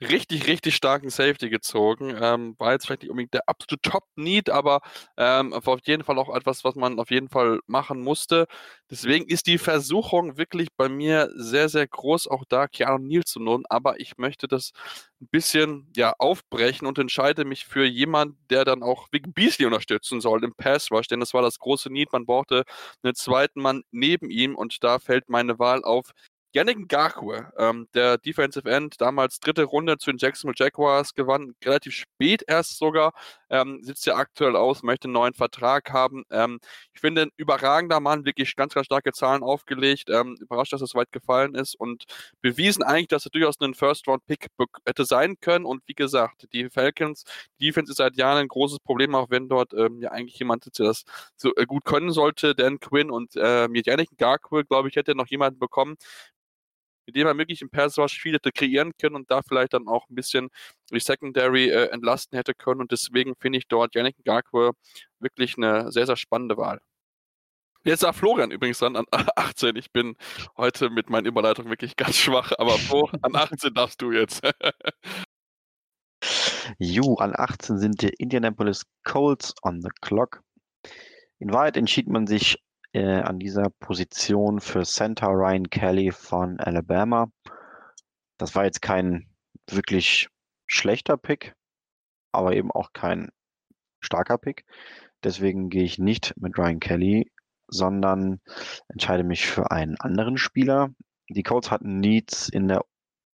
[0.00, 2.16] richtig, richtig starken Safety gezogen.
[2.20, 4.80] Ähm, war jetzt vielleicht nicht unbedingt der absolute Top-Need, aber
[5.16, 8.46] ähm, war auf jeden Fall auch etwas, was man auf jeden Fall machen musste.
[8.90, 13.40] Deswegen ist die Versuchung wirklich bei mir sehr, sehr groß, auch da Keanu Neal zu
[13.40, 13.64] nehmen.
[13.68, 14.72] Aber ich möchte das
[15.20, 20.20] ein bisschen ja, aufbrechen und entscheide mich für jemanden, der dann auch Vic Beasley unterstützen
[20.20, 22.12] soll im Pass Rush, denn das war das große Need.
[22.12, 22.64] Man brauchte
[23.02, 26.12] einen zweiten Mann neben ihm und da fällt meine Wahl auf
[26.54, 31.94] Yannick Ngakwe, ähm, der Defensive End, damals dritte Runde zu den Jacksonville Jaguars, gewann relativ
[31.94, 33.12] spät erst sogar,
[33.50, 36.24] ähm, sitzt ja aktuell aus, möchte einen neuen Vertrag haben.
[36.30, 36.58] Ähm,
[36.94, 40.94] ich finde, ein überragender Mann, wirklich ganz, ganz starke Zahlen aufgelegt, ähm, überrascht, dass es
[40.94, 42.04] weit gefallen ist und
[42.40, 44.48] bewiesen eigentlich, dass er durchaus einen First-Round-Pick
[44.86, 45.64] hätte sein können.
[45.66, 47.24] Und wie gesagt, die Falcons,
[47.60, 50.64] die Defense ist seit Jahren ein großes Problem, auch wenn dort ähm, ja eigentlich jemand
[50.64, 51.04] sitzt, der das
[51.36, 52.54] so äh, gut können sollte.
[52.54, 55.96] Dan Quinn und äh, mit Yannick Ngakwe, glaube ich, hätte noch jemanden bekommen,
[57.08, 59.88] mit dem er möglich im Pass Rush viel hätte kreieren können und da vielleicht dann
[59.88, 60.50] auch ein bisschen
[60.92, 62.82] die Secondary äh, entlasten hätte können.
[62.82, 64.72] Und deswegen finde ich dort Yannick Ngakwe
[65.18, 66.82] wirklich eine sehr, sehr spannende Wahl.
[67.82, 69.74] Jetzt war Florian übrigens dran an 18.
[69.76, 70.16] Ich bin
[70.58, 74.42] heute mit meinen Überleitungen wirklich ganz schwach, aber Flo, an 18 darfst du jetzt.
[76.78, 80.42] Ju, an 18 sind die Indianapolis Colts on the clock.
[81.38, 82.58] In Wahrheit entschied man sich
[82.92, 87.30] äh, an dieser Position für Center Ryan Kelly von Alabama.
[88.38, 89.28] Das war jetzt kein
[89.70, 90.28] wirklich
[90.66, 91.54] schlechter Pick,
[92.32, 93.30] aber eben auch kein
[94.00, 94.64] starker Pick.
[95.24, 97.32] Deswegen gehe ich nicht mit Ryan Kelly,
[97.66, 98.40] sondern
[98.88, 100.90] entscheide mich für einen anderen Spieler.
[101.28, 102.84] Die Colts hatten Needs in der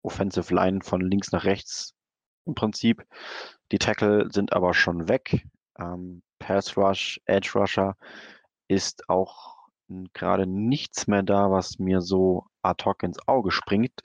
[0.02, 1.94] Offensive Line von links nach rechts
[2.44, 3.06] im Prinzip.
[3.72, 5.46] Die Tackle sind aber schon weg.
[5.78, 7.96] Ähm, Pass Rush, Edge Rusher
[8.68, 9.56] ist auch
[10.12, 14.02] gerade nichts mehr da, was mir so ad hoc ins Auge springt.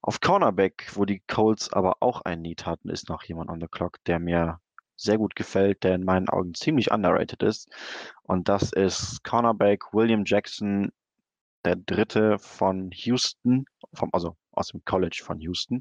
[0.00, 3.68] Auf Cornerback, wo die Colts aber auch ein Need hatten, ist noch jemand on the
[3.68, 4.60] clock, der mir
[4.96, 7.68] sehr gut gefällt, der in meinen Augen ziemlich underrated ist.
[8.22, 10.92] Und das ist Cornerback William Jackson,
[11.64, 15.80] der dritte von Houston, vom, also aus dem College von Houston.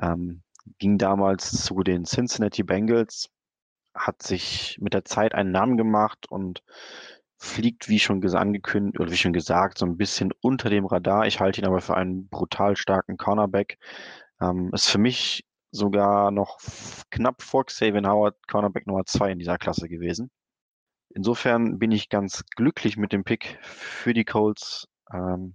[0.00, 0.42] Ähm,
[0.78, 3.30] ging damals zu den Cincinnati Bengals,
[3.94, 6.62] hat sich mit der Zeit einen Namen gemacht und
[7.44, 11.26] fliegt, wie schon angekündigt oder wie schon gesagt, so ein bisschen unter dem Radar.
[11.26, 13.78] Ich halte ihn aber für einen brutal starken Cornerback.
[14.40, 16.58] Ähm, ist für mich sogar noch
[17.10, 20.30] knapp vor Xavier Howard Cornerback Nummer zwei in dieser Klasse gewesen.
[21.10, 25.54] Insofern bin ich ganz glücklich mit dem Pick für die Colts, ähm,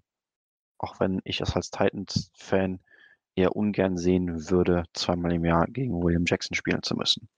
[0.78, 2.80] auch wenn ich es als Titans-Fan
[3.36, 7.30] eher ungern sehen würde, zweimal im Jahr gegen William Jackson spielen zu müssen.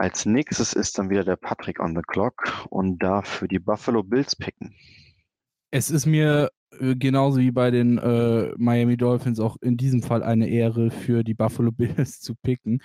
[0.00, 4.02] Als nächstes ist dann wieder der Patrick on the clock und darf für die Buffalo
[4.02, 4.74] Bills picken.
[5.70, 10.22] Es ist mir äh, genauso wie bei den äh, Miami Dolphins auch in diesem Fall
[10.22, 12.80] eine Ehre für die Buffalo Bills zu picken.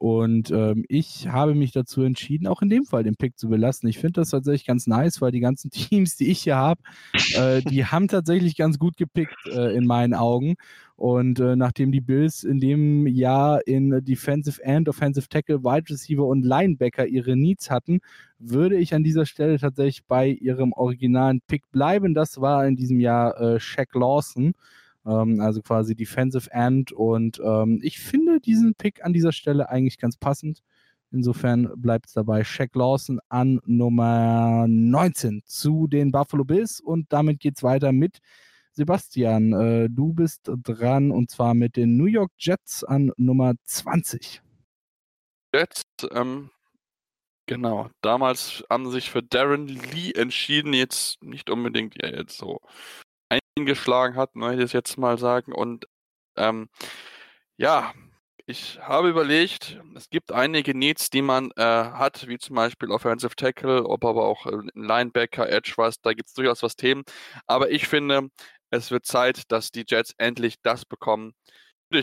[0.00, 3.86] Und ähm, ich habe mich dazu entschieden, auch in dem Fall den Pick zu belassen.
[3.86, 6.80] Ich finde das tatsächlich ganz nice, weil die ganzen Teams, die ich hier habe,
[7.34, 10.54] äh, die haben tatsächlich ganz gut gepickt äh, in meinen Augen.
[10.96, 16.24] Und äh, nachdem die Bills in dem Jahr in Defensive End, Offensive Tackle, Wide Receiver
[16.24, 18.00] und Linebacker ihre Needs hatten,
[18.38, 22.14] würde ich an dieser Stelle tatsächlich bei ihrem originalen Pick bleiben.
[22.14, 24.54] Das war in diesem Jahr äh, Shaq Lawson
[25.06, 26.92] ähm, also quasi Defensive End.
[26.92, 30.62] Und ähm, ich finde diesen Pick an dieser Stelle eigentlich ganz passend.
[31.12, 36.80] Insofern bleibt es dabei Shaq Lawson an Nummer 19 zu den Buffalo Bills.
[36.80, 38.18] Und damit geht es weiter mit
[38.72, 39.52] Sebastian.
[39.52, 44.40] Äh, du bist dran und zwar mit den New York Jets an Nummer 20.
[45.52, 45.82] Jets,
[46.12, 46.50] ähm,
[47.46, 47.90] genau.
[48.02, 50.72] Damals haben sich für Darren Lee entschieden.
[50.72, 52.60] Jetzt nicht unbedingt ja, jetzt so
[53.60, 55.52] eingeschlagen hat, möchte ich jetzt mal sagen.
[55.52, 55.86] Und
[56.36, 56.68] ähm,
[57.56, 57.92] ja,
[58.46, 63.36] ich habe überlegt, es gibt einige Needs, die man äh, hat, wie zum Beispiel Offensive
[63.36, 67.04] Tackle, ob aber auch äh, Linebacker, Edge was, da gibt es durchaus was Themen.
[67.46, 68.28] Aber ich finde,
[68.70, 71.34] es wird Zeit, dass die Jets endlich das bekommen,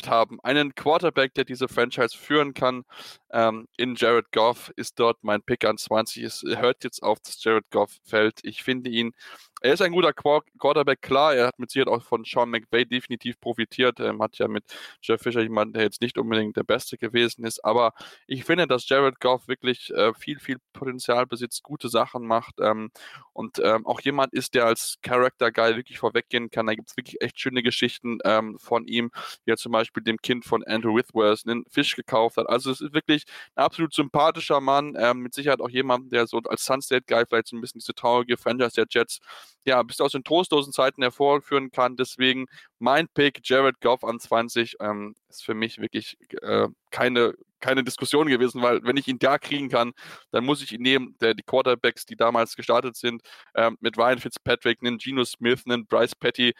[0.07, 0.37] haben.
[0.43, 2.83] Einen Quarterback, der diese Franchise führen kann.
[3.31, 6.23] Ähm, in Jared Goff ist dort mein Pick an 20.
[6.23, 8.39] Es hört jetzt auf, dass Jared Goff fällt.
[8.43, 9.13] Ich finde ihn
[9.61, 11.33] er ist ein guter Quarterback, klar.
[11.33, 13.99] Er hat mit Sicherheit auch von Sean McVay definitiv profitiert.
[13.99, 14.63] Er hat ja mit
[15.01, 17.63] Jeff Fisher jemanden, der jetzt nicht unbedingt der Beste gewesen ist.
[17.65, 17.93] Aber
[18.27, 22.91] ich finde, dass Jared Goff wirklich äh, viel, viel Potenzial besitzt, gute Sachen macht ähm,
[23.33, 26.67] und ähm, auch jemand ist, der als Character Guy wirklich vorweggehen kann.
[26.67, 29.11] Da gibt es wirklich echt schöne Geschichten ähm, von ihm,
[29.45, 32.47] wie er zum Beispiel dem Kind von Andrew Withworth einen Fisch gekauft hat.
[32.47, 33.16] Also es ist wirklich
[33.55, 34.95] ein absolut sympathischer Mann.
[34.97, 37.93] Ähm, mit Sicherheit auch jemand, der so als Sunset Guy vielleicht so ein bisschen diese
[37.93, 39.19] traurige Franchise der Jets
[39.67, 41.97] ja, bis aus den trostlosen Zeiten hervorführen kann.
[41.97, 42.45] Deswegen
[42.79, 48.27] mein Pick, Jared Goff an 20, ähm, ist für mich wirklich äh, keine, keine Diskussion
[48.27, 49.91] gewesen, weil wenn ich ihn da kriegen kann,
[50.31, 51.17] dann muss ich ihn nehmen.
[51.19, 53.21] Der, die Quarterbacks, die damals gestartet sind,
[53.55, 56.53] ähm, mit Ryan Fitzpatrick, einen Geno Smith, einen Bryce Petty,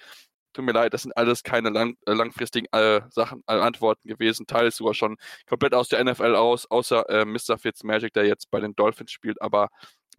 [0.57, 4.47] tut mir leid, das sind alles keine lang, äh, langfristigen äh, Sachen, äh, Antworten gewesen,
[4.47, 5.17] teils sogar schon
[5.47, 7.57] komplett aus der NFL aus, außer äh, Mr.
[7.57, 9.69] Fitzmagic, der jetzt bei den Dolphins spielt, aber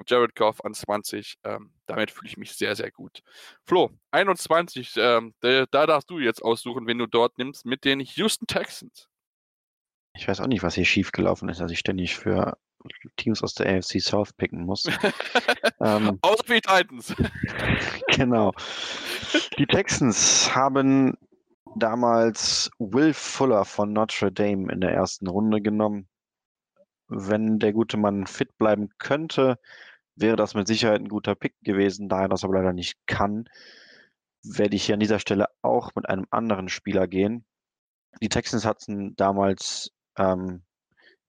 [0.06, 1.38] Jared Goff an 20.
[1.42, 3.20] Ähm, damit fühle ich mich sehr, sehr gut.
[3.64, 7.98] Flo, 21, ähm, da, da darfst du jetzt aussuchen, wen du dort nimmst mit den
[7.98, 9.08] Houston Texans.
[10.14, 12.56] Ich weiß auch nicht, was hier schiefgelaufen ist, dass ich ständig für
[13.16, 14.84] Teams aus der AFC South picken muss.
[15.80, 17.14] ähm, Außer für die Titans.
[18.08, 18.52] genau.
[19.58, 21.16] Die Texans haben
[21.76, 26.08] damals Will Fuller von Notre Dame in der ersten Runde genommen.
[27.08, 29.58] Wenn der gute Mann fit bleiben könnte,
[30.16, 32.08] wäre das mit Sicherheit ein guter Pick gewesen.
[32.08, 33.48] Da er das aber leider nicht kann,
[34.42, 37.44] werde ich hier an dieser Stelle auch mit einem anderen Spieler gehen.
[38.20, 40.62] Die Texans hatten damals ähm,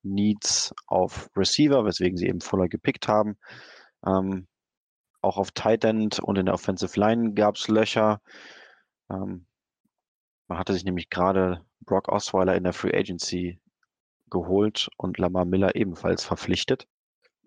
[0.03, 3.38] Needs auf Receiver, weswegen sie eben Fuller gepickt haben.
[4.05, 4.47] Ähm,
[5.21, 8.21] auch auf Tight End und in der Offensive Line gab es Löcher.
[9.09, 9.45] Ähm,
[10.47, 13.59] man hatte sich nämlich gerade Brock Osweiler in der Free Agency
[14.29, 16.88] geholt und Lamar Miller ebenfalls verpflichtet.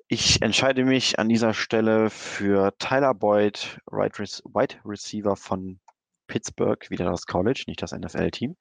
[0.09, 5.81] Ich entscheide mich an dieser Stelle für Tyler Boyd, Wide Receiver von
[6.27, 8.57] Pittsburgh, wieder das College, nicht das NFL-Team.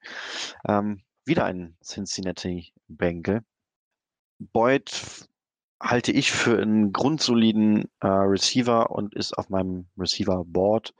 [0.66, 3.42] Ähm, wieder ein Cincinnati Bengal.
[4.52, 5.28] Boyd
[5.80, 10.94] halte ich für einen grundsoliden äh, Receiver und ist auf meinem Receiver-Board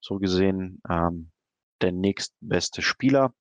[0.00, 1.30] so gesehen ähm,
[1.80, 3.32] der nächstbeste Spieler.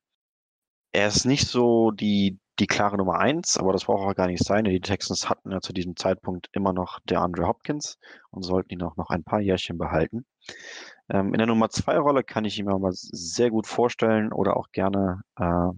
[0.94, 4.44] Er ist nicht so die die klare Nummer eins, aber das braucht auch gar nicht
[4.44, 4.64] sein.
[4.64, 7.98] Die Texans hatten ja zu diesem Zeitpunkt immer noch der Andre Hopkins
[8.32, 10.26] und sollten ihn auch noch ein paar Jährchen behalten.
[11.10, 14.56] Ähm, in der Nummer zwei Rolle kann ich ihn mir mal sehr gut vorstellen oder
[14.56, 15.70] auch gerne äh,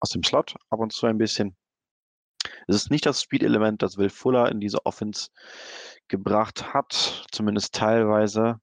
[0.00, 1.54] aus dem Slot ab und zu ein bisschen.
[2.66, 5.28] Es ist nicht das Speed-Element, das Will Fuller in diese Offense
[6.08, 8.60] gebracht hat, zumindest teilweise,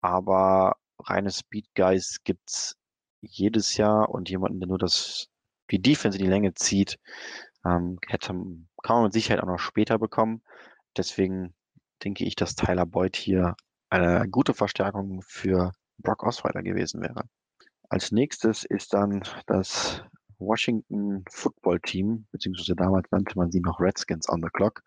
[0.00, 2.76] aber reine Speed-Guys gibt es
[3.20, 5.28] jedes Jahr und jemanden, der nur das
[5.70, 6.98] die Defense in die Länge zieht,
[7.64, 10.42] ähm, hätte, kann man mit Sicherheit auch noch später bekommen.
[10.96, 11.54] Deswegen
[12.02, 13.54] denke ich, dass Tyler Boyd hier
[13.90, 17.24] eine gute Verstärkung für Brock Osweiler gewesen wäre.
[17.88, 20.02] Als nächstes ist dann das
[20.40, 24.82] Washington Football Team, beziehungsweise damals nannte man sie noch Redskins on the Clock.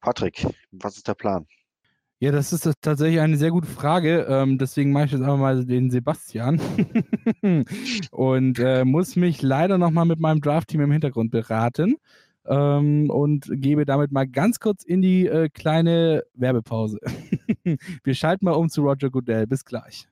[0.00, 1.46] Patrick, was ist der Plan?
[2.22, 4.26] Ja, das ist tatsächlich eine sehr gute Frage.
[4.28, 6.60] Ähm, deswegen mache ich jetzt einfach mal den Sebastian
[8.10, 11.96] und äh, muss mich leider nochmal mit meinem Draft-Team im Hintergrund beraten
[12.46, 16.98] ähm, und gebe damit mal ganz kurz in die äh, kleine Werbepause.
[18.04, 19.46] Wir schalten mal um zu Roger Goodell.
[19.46, 20.06] Bis gleich.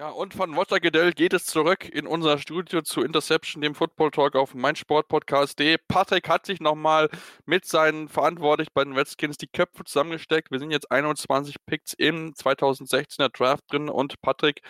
[0.00, 4.10] Ja, und von Roger Goodell geht es zurück in unser Studio zu Interception, dem Football
[4.10, 5.76] Talk auf meinsportpodcast.de.
[5.88, 7.10] Patrick hat sich nochmal
[7.44, 10.50] mit seinen Verantwortlichen bei den Redskins die Köpfe zusammengesteckt.
[10.50, 14.62] Wir sind jetzt 21 Picks im 2016er Draft drin und Patrick,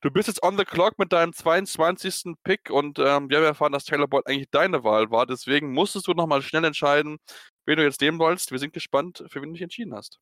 [0.00, 2.36] du bist jetzt on the clock mit deinem 22.
[2.42, 5.26] Pick und ähm, wir haben erfahren, dass Taylor Boyd eigentlich deine Wahl war.
[5.26, 7.18] Deswegen musstest du nochmal schnell entscheiden,
[7.66, 8.52] wen du jetzt nehmen wolltest.
[8.52, 10.18] Wir sind gespannt, für wen du dich entschieden hast.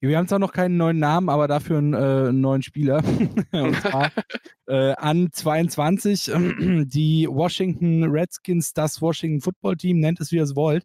[0.00, 3.02] Wir haben zwar noch keinen neuen Namen, aber dafür einen, äh, einen neuen Spieler.
[3.52, 4.12] Und zwar
[4.66, 10.44] äh, an 22 äh, die Washington Redskins, das Washington Football Team, nennt es wie ihr
[10.44, 10.84] es wollt,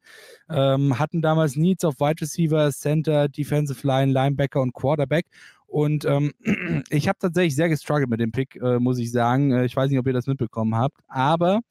[0.49, 5.27] ähm, hatten damals Needs auf Wide Receiver, Center, Defensive Line, Linebacker und Quarterback.
[5.67, 6.33] Und ähm,
[6.89, 9.51] ich habe tatsächlich sehr gestruggelt mit dem Pick, äh, muss ich sagen.
[9.51, 11.61] Äh, ich weiß nicht, ob ihr das mitbekommen habt, aber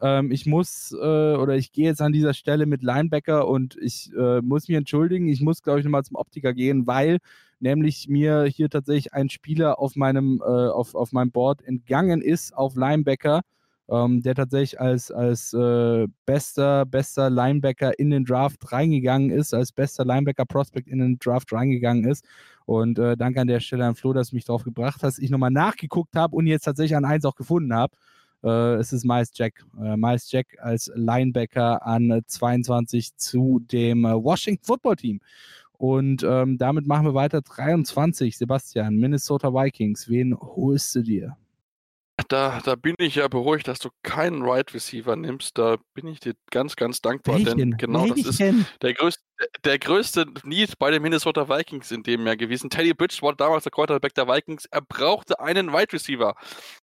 [0.00, 4.10] ähm, ich muss äh, oder ich gehe jetzt an dieser Stelle mit Linebacker und ich
[4.16, 5.28] äh, muss mich entschuldigen.
[5.28, 7.18] Ich muss, glaube ich, nochmal zum Optiker gehen, weil
[7.60, 12.56] nämlich mir hier tatsächlich ein Spieler auf meinem, äh, auf, auf meinem Board entgangen ist
[12.56, 13.42] auf Linebacker.
[13.92, 19.72] Ähm, der tatsächlich als, als äh, bester, bester Linebacker in den Draft reingegangen ist, als
[19.72, 22.24] bester Linebacker-Prospect in den Draft reingegangen ist.
[22.66, 25.18] Und äh, danke an der Stelle an Flo, dass du mich darauf gebracht hast.
[25.18, 27.96] Ich nochmal nachgeguckt habe und jetzt tatsächlich an eins auch gefunden habe.
[28.42, 29.64] Äh, es ist Miles Jack.
[29.80, 35.20] Äh, Miles Jack als Linebacker an 22 zu dem äh, Washington Football Team.
[35.72, 37.40] Und ähm, damit machen wir weiter.
[37.40, 40.10] 23, Sebastian, Minnesota Vikings.
[40.10, 41.36] Wen holst du dir?
[42.28, 45.56] Da, da bin ich ja beruhigt, dass du keinen Right Receiver nimmst.
[45.56, 47.56] Da bin ich dir ganz, ganz dankbar, Welchen?
[47.56, 48.24] denn genau Welchen?
[48.24, 49.22] das ist der größte,
[49.64, 52.70] der größte Need bei den Minnesota Vikings in dem Jahr gewesen.
[52.70, 56.34] Teddy Bridgewater, damals der Quarterback der Vikings, er brauchte einen Right Receiver.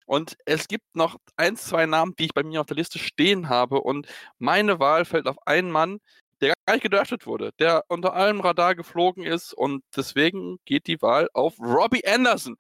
[0.06, 3.50] Und es gibt noch ein, zwei Namen, die ich bei mir auf der Liste stehen
[3.50, 3.82] habe.
[3.82, 4.08] Und
[4.40, 6.00] meine Wahl fällt auf einen Mann,
[6.42, 9.54] der gar nicht gedraftet wurde, der unter allem Radar geflogen ist.
[9.54, 12.58] Und deswegen geht die Wahl auf Robbie Anderson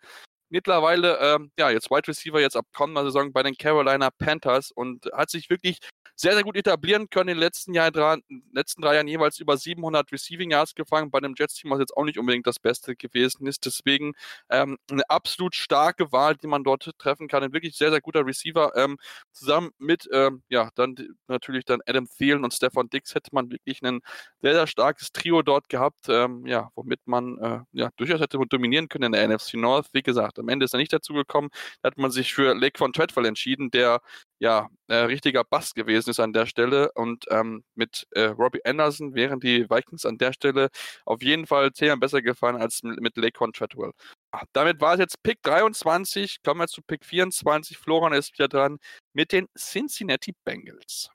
[0.55, 5.05] mittlerweile, ähm, ja, jetzt Wide Receiver jetzt ab kommender Saison bei den Carolina Panthers und
[5.11, 5.79] hat sich wirklich
[6.15, 8.17] sehr, sehr gut etablieren können in den letzten, Jahr, drei,
[8.53, 12.05] letzten drei Jahren jeweils über 700 Receiving Yards gefangen, bei dem Jets-Team, was jetzt auch
[12.05, 13.65] nicht unbedingt das Beste gewesen ist.
[13.65, 14.13] Deswegen
[14.49, 17.43] ähm, eine absolut starke Wahl, die man dort treffen kann.
[17.43, 18.71] Ein wirklich sehr, sehr guter Receiver.
[18.77, 18.97] Ähm,
[19.33, 20.95] zusammen mit, ähm, ja, dann
[21.27, 23.99] natürlich dann Adam Thielen und Stefan Dix hätte man wirklich ein
[24.41, 28.87] sehr, sehr starkes Trio dort gehabt, ähm, ja, womit man äh, ja, durchaus hätte dominieren
[28.87, 29.87] können in der NFC North.
[29.91, 31.49] Wie gesagt, am Ende ist er nicht dazu gekommen.
[31.81, 34.01] Da hat man sich für Lake von Treadwell entschieden, der
[34.39, 36.91] ja, äh, richtiger Bass gewesen ist an der Stelle.
[36.93, 40.69] Und ähm, mit äh, Robbie Anderson wären die Vikings an der Stelle
[41.05, 43.91] auf jeden Fall zehnmal besser gefallen als mit, mit Laquan Treadwell.
[44.31, 46.43] Ah, damit war es jetzt Pick 23.
[46.43, 47.77] Kommen wir zu Pick 24.
[47.77, 48.77] Florian ist wieder dran
[49.13, 51.09] mit den Cincinnati Bengals.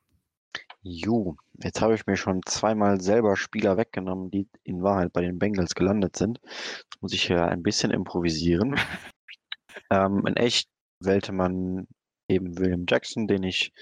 [0.83, 5.39] Jo, jetzt habe ich mir schon zweimal selber Spieler weggenommen, die in Wahrheit bei den
[5.39, 6.41] Bengals gelandet sind.
[6.43, 8.77] Jetzt muss ich hier ein bisschen improvisieren.
[9.91, 10.69] Ähm, in echt
[11.01, 11.87] wählte man
[12.29, 13.73] eben William Jackson, den ich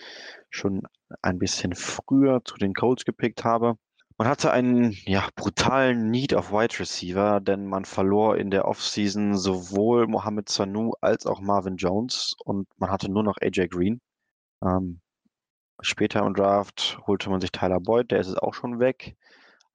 [0.50, 0.82] schon
[1.22, 3.76] ein bisschen früher zu den Colts gepickt habe.
[4.16, 9.36] Man hatte einen ja, brutalen Need auf Wide Receiver, denn man verlor in der Offseason
[9.36, 14.00] sowohl Mohamed Sanu als auch Marvin Jones und man hatte nur noch AJ Green.
[14.64, 15.00] Ähm,
[15.80, 19.16] später im Draft holte man sich Tyler Boyd, der ist jetzt auch schon weg.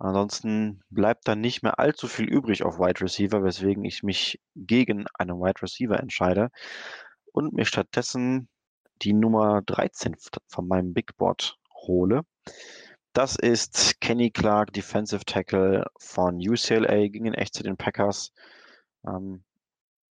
[0.04, 5.06] Ansonsten bleibt dann nicht mehr allzu viel übrig auf Wide Receiver, weswegen ich mich gegen
[5.14, 6.50] einen Wide Receiver entscheide
[7.32, 8.50] und mir stattdessen
[9.02, 11.56] die Nummer 13 von meinem Big Board
[11.88, 12.24] hole.
[13.14, 18.34] Das ist Kenny Clark, Defensive Tackle von UCLA, ging in echt zu den Packers.
[19.08, 19.46] Ähm,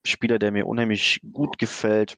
[0.04, 2.17] Spieler, der mir unheimlich gut gefällt,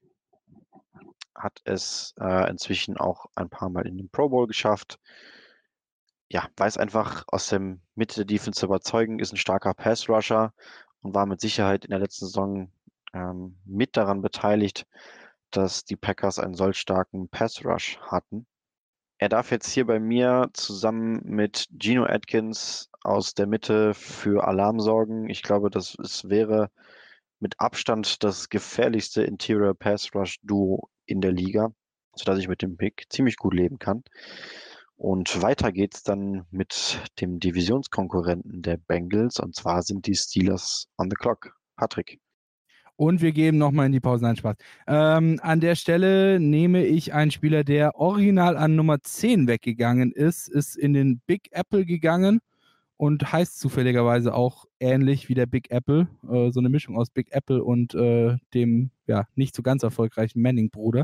[1.35, 4.99] hat es äh, inzwischen auch ein paar Mal in den Pro Bowl geschafft.
[6.29, 10.53] Ja, weiß einfach aus dem Mitte der Defense überzeugen, ist ein starker Pass Rusher
[11.01, 12.71] und war mit Sicherheit in der letzten Saison
[13.13, 14.85] ähm, mit daran beteiligt,
[15.51, 18.45] dass die Packers einen solch starken Pass Rush hatten.
[19.19, 24.79] Er darf jetzt hier bei mir zusammen mit Gino Atkins aus der Mitte für Alarm
[24.79, 25.29] sorgen.
[25.29, 26.69] Ich glaube, das es wäre
[27.39, 31.71] mit Abstand das gefährlichste Interior Pass Rush Duo in der Liga,
[32.15, 34.03] sodass ich mit dem Pick ziemlich gut leben kann.
[34.97, 41.09] Und weiter geht's dann mit dem Divisionskonkurrenten der Bengals und zwar sind die Steelers on
[41.09, 41.55] the clock.
[41.77, 42.19] Patrick.
[42.95, 44.23] Und wir geben nochmal in die Pause.
[44.23, 44.55] Nein, Spaß.
[44.87, 50.49] Ähm, an der Stelle nehme ich einen Spieler, der original an Nummer 10 weggegangen ist,
[50.49, 52.41] ist in den Big Apple gegangen
[52.97, 56.07] und heißt zufälligerweise auch ähnlich wie der Big Apple.
[56.29, 60.41] Äh, so eine Mischung aus Big Apple und äh, dem ja nicht so ganz erfolgreichen
[60.41, 61.03] Manning-Bruder.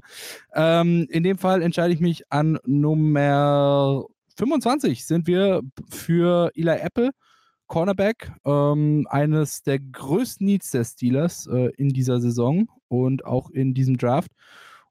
[0.54, 4.06] Ähm, in dem Fall entscheide ich mich an Nummer
[4.38, 7.12] 25 sind wir für Eli Apple.
[7.68, 13.74] Cornerback, ähm, eines der größten Needs der Steelers äh, in dieser Saison und auch in
[13.74, 14.32] diesem Draft.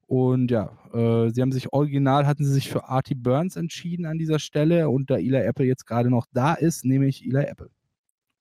[0.07, 4.17] Und ja, äh, sie haben sich original, hatten sie sich für Artie Burns entschieden an
[4.17, 7.69] dieser Stelle und da Eli Apple jetzt gerade noch da ist, nehme ich Eli Apple.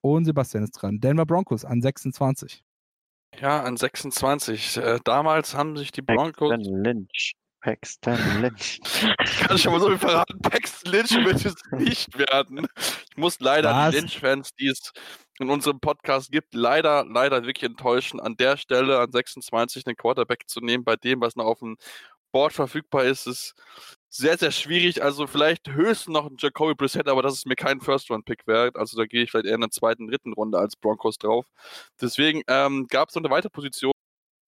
[0.00, 1.00] Und Sebastian ist dran.
[1.00, 2.64] Denver Broncos an 26.
[3.40, 4.76] Ja, an 26.
[4.76, 6.50] Äh, damals haben sich die Broncos.
[6.50, 7.32] Paxton Lynch.
[7.60, 8.80] Paxton Lynch.
[9.24, 10.38] Ich kann schon mal so viel verraten.
[10.40, 12.66] Paxton Lynch wird es nicht werden.
[12.76, 13.92] Ich muss leider Was?
[13.92, 14.92] die Lynch-Fans, die es
[15.42, 20.48] in unserem Podcast gibt, leider, leider wirklich enttäuschen, an der Stelle an 26 einen Quarterback
[20.48, 21.76] zu nehmen, bei dem, was noch auf dem
[22.32, 23.54] Board verfügbar ist, ist
[24.08, 25.02] sehr, sehr schwierig.
[25.02, 28.76] Also vielleicht höchstens noch ein Jacoby Brissett, aber das ist mir kein First-Round-Pick wert.
[28.76, 31.46] Also da gehe ich vielleicht eher in der zweiten, dritten Runde als Broncos drauf.
[32.00, 33.92] Deswegen ähm, gab es so eine weitere Position,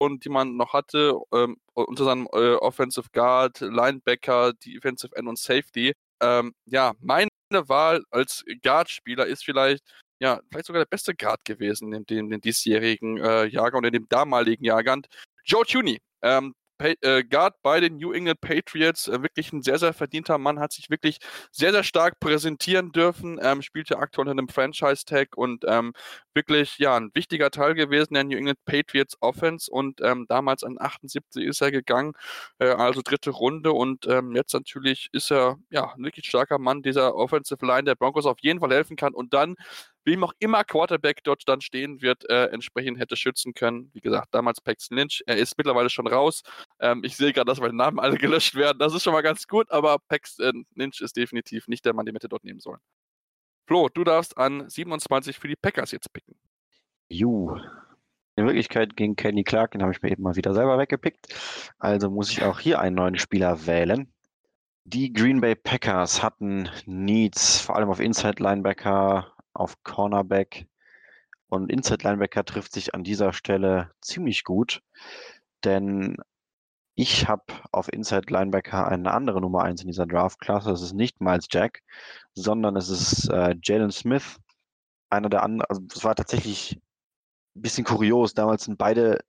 [0.01, 5.93] die man noch hatte, ähm, unter seinem äh, Offensive Guard, Linebacker, Defensive End und Safety.
[6.21, 9.83] Ähm, ja, meine Wahl als Guard-Spieler ist vielleicht,
[10.19, 13.93] ja, vielleicht sogar der beste Guard gewesen in dem, dem diesjährigen äh, Jahrgang und in
[13.93, 15.05] dem damaligen Jahrgang.
[15.45, 19.93] Joe Tuney, ähm, äh, Guard bei den New England Patriots, äh, wirklich ein sehr, sehr
[19.93, 21.19] verdienter Mann, hat sich wirklich
[21.51, 25.93] sehr, sehr stark präsentieren dürfen, ähm, spielte aktuell unter einem Franchise-Tag und ähm,
[26.33, 30.77] wirklich, ja, ein wichtiger Teil gewesen der New England Patriots Offense und ähm, damals an
[30.79, 32.13] 78 ist er gegangen,
[32.59, 36.81] äh, also dritte Runde und ähm, jetzt natürlich ist er, ja, ein wirklich starker Mann
[36.81, 39.55] dieser Offensive Line der Broncos auf jeden Fall helfen kann und dann
[40.05, 43.89] wem auch immer Quarterback dort dann stehen wird, äh, entsprechend hätte schützen können.
[43.93, 45.23] Wie gesagt, damals Paxton Lynch.
[45.25, 46.43] Er ist mittlerweile schon raus.
[46.79, 48.79] Ähm, ich sehe gerade, dass meine Namen alle gelöscht werden.
[48.79, 52.15] Das ist schon mal ganz gut, aber Paxton Lynch ist definitiv nicht der Mann, den
[52.15, 52.79] wir dort nehmen sollen.
[53.67, 56.35] Flo, du darfst an 27 für die Packers jetzt picken.
[57.09, 57.57] Ju.
[58.35, 61.27] In Wirklichkeit ging Kenny Clark, den habe ich mir eben mal wieder selber weggepickt.
[61.77, 64.11] Also muss ich auch hier einen neuen Spieler wählen.
[64.85, 70.67] Die Green Bay Packers hatten Needs, vor allem auf Inside Linebacker, auf Cornerback.
[71.47, 74.81] Und Inside Linebacker trifft sich an dieser Stelle ziemlich gut,
[75.63, 76.17] denn
[76.95, 80.71] ich habe auf Inside Linebacker eine andere Nummer 1 in dieser Draft-Klasse.
[80.71, 81.81] Es ist nicht Miles Jack,
[82.35, 84.39] sondern es ist äh, Jalen Smith.
[85.09, 86.79] Einer der anderen, also es war tatsächlich
[87.55, 88.33] ein bisschen kurios.
[88.33, 89.19] Damals sind beide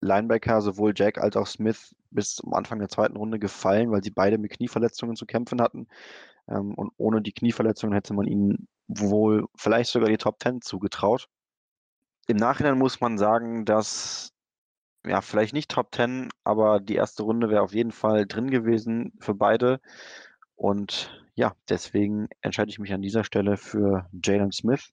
[0.00, 4.10] Linebacker, sowohl Jack als auch Smith, bis zum Anfang der zweiten Runde gefallen, weil sie
[4.10, 5.88] beide mit Knieverletzungen zu kämpfen hatten.
[6.48, 11.28] Ähm, und ohne die Knieverletzungen hätte man ihnen wohl vielleicht sogar die Top 10 zugetraut.
[12.26, 14.32] Im Nachhinein muss man sagen, dass
[15.06, 19.12] ja, vielleicht nicht Top 10, aber die erste Runde wäre auf jeden Fall drin gewesen
[19.20, 19.80] für beide.
[20.56, 24.92] Und ja, deswegen entscheide ich mich an dieser Stelle für Jalen Smith.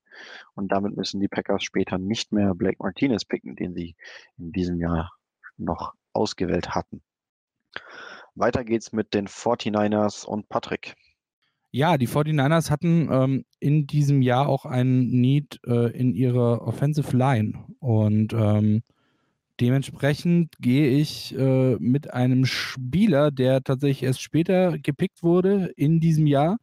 [0.54, 3.96] Und damit müssen die Packers später nicht mehr Blake Martinez picken, den sie
[4.38, 5.12] in diesem Jahr
[5.58, 7.02] noch ausgewählt hatten.
[8.36, 10.96] Weiter geht's mit den 49ers und Patrick.
[11.76, 17.18] Ja, die 49ers hatten ähm, in diesem Jahr auch einen Need äh, in ihrer Offensive
[17.18, 17.66] Line.
[17.80, 18.82] Und ähm,
[19.60, 26.28] dementsprechend gehe ich äh, mit einem Spieler, der tatsächlich erst später gepickt wurde in diesem
[26.28, 26.60] Jahr,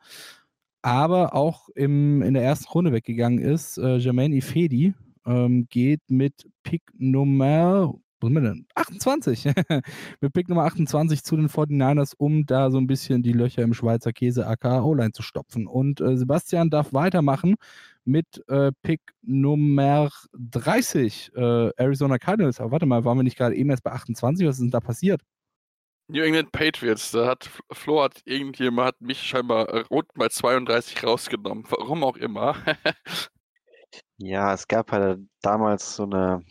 [0.81, 3.77] aber auch im, in der ersten Runde weggegangen ist.
[3.77, 4.95] Äh, Jermaine Ifedi
[5.27, 7.93] ähm, geht mit Pick Nummer
[8.23, 8.67] wo sind wir denn?
[8.75, 9.45] 28.
[10.21, 13.75] mit Pick Nummer 28 zu den 49ers, um da so ein bisschen die Löcher im
[13.75, 15.67] Schweizer Käse aka O-Line zu stopfen.
[15.67, 17.57] Und äh, Sebastian darf weitermachen
[18.05, 22.61] mit äh, Pick Nummer 30, äh, Arizona Cardinals.
[22.61, 24.47] Aber warte mal, waren wir nicht gerade eben erst bei 28?
[24.47, 25.23] Was ist denn da passiert?
[26.09, 31.65] New England Patriots, da hat Flo hat irgendjemand hat mich scheinbar rund bei 32 rausgenommen.
[31.69, 32.57] Warum auch immer.
[34.19, 36.45] Ja, es gab halt damals so eine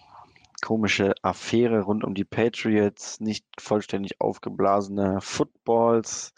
[0.62, 6.34] komische Affäre rund um die Patriots, nicht vollständig aufgeblasene Footballs.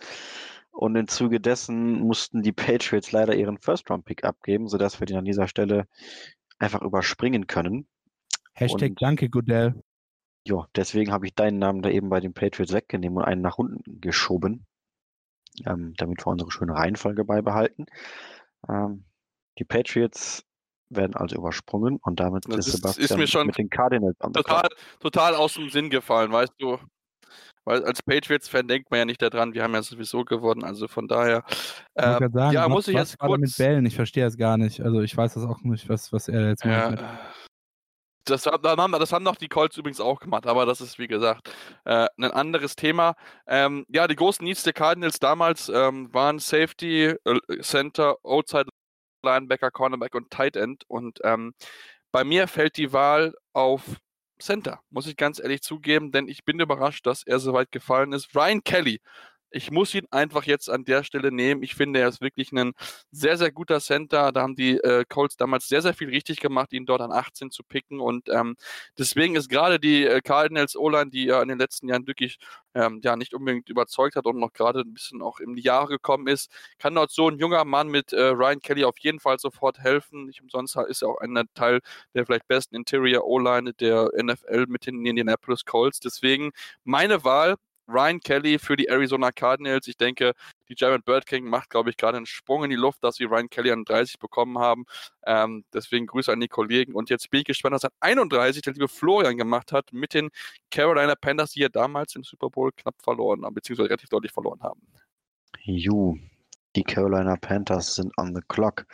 [0.72, 5.26] Und im Zuge dessen mussten die Patriots leider ihren First-Round-Pick abgeben, sodass wir den an
[5.26, 5.88] dieser Stelle
[6.58, 7.88] einfach überspringen können.
[8.54, 9.84] Hashtag Und- Danke, Goodell.
[10.46, 13.58] Ja, deswegen habe ich deinen Namen da eben bei den Patriots weggenommen und einen nach
[13.58, 14.66] unten geschoben,
[15.66, 17.86] ähm, damit wir unsere schöne Reihenfolge beibehalten.
[18.68, 19.06] Ähm,
[19.58, 20.44] die Patriots
[20.90, 24.18] werden also übersprungen und damit Das ist ist- ist Sebastian mir schon mit den Cardinals
[24.20, 24.68] total,
[25.00, 26.78] total aus dem Sinn gefallen, weißt du.
[27.66, 31.08] Weil als Patriots-Fan denkt man ja nicht daran, wir haben ja sowieso gewonnen, also von
[31.08, 31.44] daher.
[31.50, 31.56] Ich
[31.94, 33.58] Äh, wollte gerade sagen, ja, was- muss ich jetzt da mit kurz.
[33.58, 33.86] Bällen?
[33.86, 34.82] Ich verstehe es gar nicht.
[34.82, 37.04] Also ich weiß das auch nicht, was, was er jetzt Ja, macht.
[38.26, 41.50] Das, das, haben doch die Colts übrigens auch gemacht, aber das ist wie gesagt
[41.84, 43.16] äh, ein anderes Thema.
[43.48, 48.68] Ähm, ja, die großen Needs der Cardinals damals ähm, waren Safety, äh, Center, Outside
[49.24, 50.84] Linebacker, Cornerback und Tight End.
[50.88, 51.54] Und ähm,
[52.12, 53.84] bei mir fällt die Wahl auf
[54.40, 58.14] Center, muss ich ganz ehrlich zugeben, denn ich bin überrascht, dass er so weit gefallen
[58.14, 58.36] ist.
[58.36, 59.00] Ryan Kelly
[59.54, 61.64] ich muss ihn einfach jetzt an der Stelle nehmen.
[61.64, 62.74] Ich finde, er ist wirklich ein
[63.12, 64.32] sehr, sehr guter Center.
[64.32, 67.52] Da haben die äh, Colts damals sehr, sehr viel richtig gemacht, ihn dort an 18
[67.52, 68.00] zu picken.
[68.00, 68.56] Und ähm,
[68.98, 72.40] deswegen ist gerade die äh, Cardinals O-Line, die ja in den letzten Jahren wirklich
[72.74, 75.90] ähm, ja nicht unbedingt überzeugt hat und noch gerade ein bisschen auch in die Jahre
[75.90, 76.50] gekommen ist,
[76.80, 80.26] kann dort so ein junger Mann mit äh, Ryan Kelly auf jeden Fall sofort helfen.
[80.26, 81.80] Nicht umsonst ist er auch ein Teil
[82.16, 86.00] der vielleicht besten Interior O-Line der NFL mit den Indianapolis Colts.
[86.00, 86.52] Deswegen
[86.84, 87.56] meine Wahl
[87.94, 89.88] Ryan Kelly für die Arizona Cardinals.
[89.88, 90.34] Ich denke,
[90.70, 93.26] die Jared Bird King macht, glaube ich, gerade einen Sprung in die Luft, dass sie
[93.26, 94.86] Ryan Kelly an 30 bekommen haben.
[95.26, 96.94] Ähm, deswegen Grüße an die Kollegen.
[96.94, 100.30] Und jetzt bin ich gespannt, was an 31 der liebe Florian gemacht hat mit den
[100.72, 104.62] Carolina Panthers, die ja damals im Super Bowl knapp verloren haben, beziehungsweise relativ deutlich verloren
[104.62, 104.82] haben.
[105.62, 106.18] Ju,
[106.76, 108.86] die Carolina Panthers sind on the clock.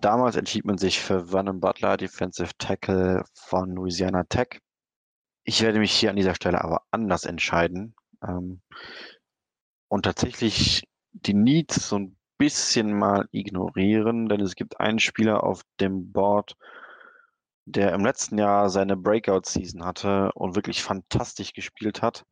[0.00, 4.60] Damals entschied man sich für Vernon Butler, Defensive Tackle von Louisiana Tech.
[5.44, 7.94] Ich werde mich hier an dieser Stelle aber anders entscheiden.
[8.26, 8.60] Ähm,
[9.88, 15.62] und tatsächlich die Needs so ein bisschen mal ignorieren, denn es gibt einen Spieler auf
[15.80, 16.56] dem Board,
[17.66, 22.24] der im letzten Jahr seine Breakout-Season hatte und wirklich fantastisch gespielt hat.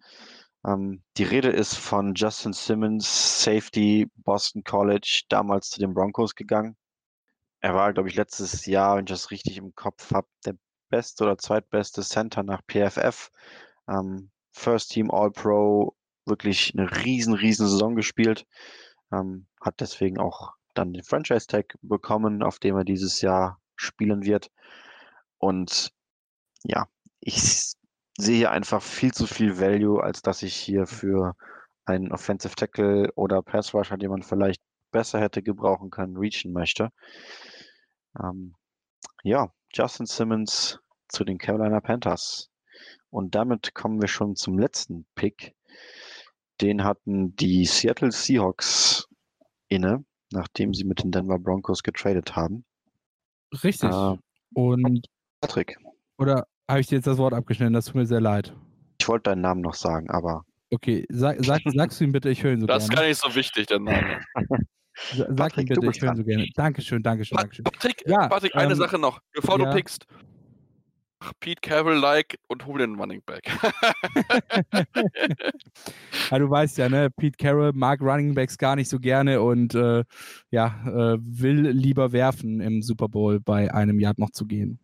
[0.67, 6.77] Ähm, die Rede ist von Justin Simmons, Safety, Boston College, damals zu den Broncos gegangen.
[7.61, 10.57] Er war, glaube ich, letztes Jahr, wenn ich das richtig im Kopf habe, der
[10.91, 13.31] beste oder zweitbeste Center nach PFF.
[13.89, 15.97] Ähm, First Team All-Pro,
[16.27, 18.47] wirklich eine riesen, riesen Saison gespielt.
[19.13, 24.23] Ähm, hat deswegen auch dann den Franchise Tag bekommen, auf dem er dieses Jahr spielen
[24.25, 24.51] wird.
[25.39, 25.93] Und
[26.65, 26.87] ja,
[27.21, 27.75] ich
[28.19, 31.35] sehe hier einfach viel zu viel Value, als dass ich hier für
[31.85, 36.91] einen Offensive Tackle oder Pass Rusher, den man vielleicht besser hätte gebrauchen können, reachen möchte.
[38.23, 38.55] Ähm,
[39.25, 40.79] ja, Justin Simmons
[41.09, 42.52] zu den Carolina Panthers.
[43.13, 45.55] Und damit kommen wir schon zum letzten Pick.
[46.63, 49.07] Den hatten die Seattle Seahawks
[49.69, 52.65] inne, nachdem sie mit den Denver Broncos getradet haben.
[53.63, 53.91] Richtig.
[53.91, 54.17] Äh,
[54.55, 55.07] und
[55.43, 55.77] Patrick.
[56.17, 57.75] Oder habe ich dir jetzt das Wort abgeschnitten?
[57.75, 58.55] Das tut mir sehr leid.
[58.99, 60.47] Ich wollte deinen Namen noch sagen, aber.
[60.71, 63.09] Okay, sag, sag, sagst du ihm bitte, ich höre ihn so das gerne.
[63.09, 64.21] Das ist gar nicht so wichtig, der Name.
[65.17, 66.49] Sag Patrick, bitte, ich höre ihn so gerne.
[66.55, 67.65] Dankeschön, Dankeschön, Dankeschön.
[67.65, 69.67] Patrick, ja, Patrick eine ähm, Sache noch, bevor ja.
[69.67, 70.07] du pickst.
[71.41, 73.45] Pete Carroll-like und hol den Running Back.
[76.31, 79.75] ja, du weißt ja, ne, Pete Carroll mag Running Backs gar nicht so gerne und
[79.75, 80.05] äh,
[80.51, 84.79] ja, äh, will lieber werfen im Super Bowl bei einem Yard noch zu gehen.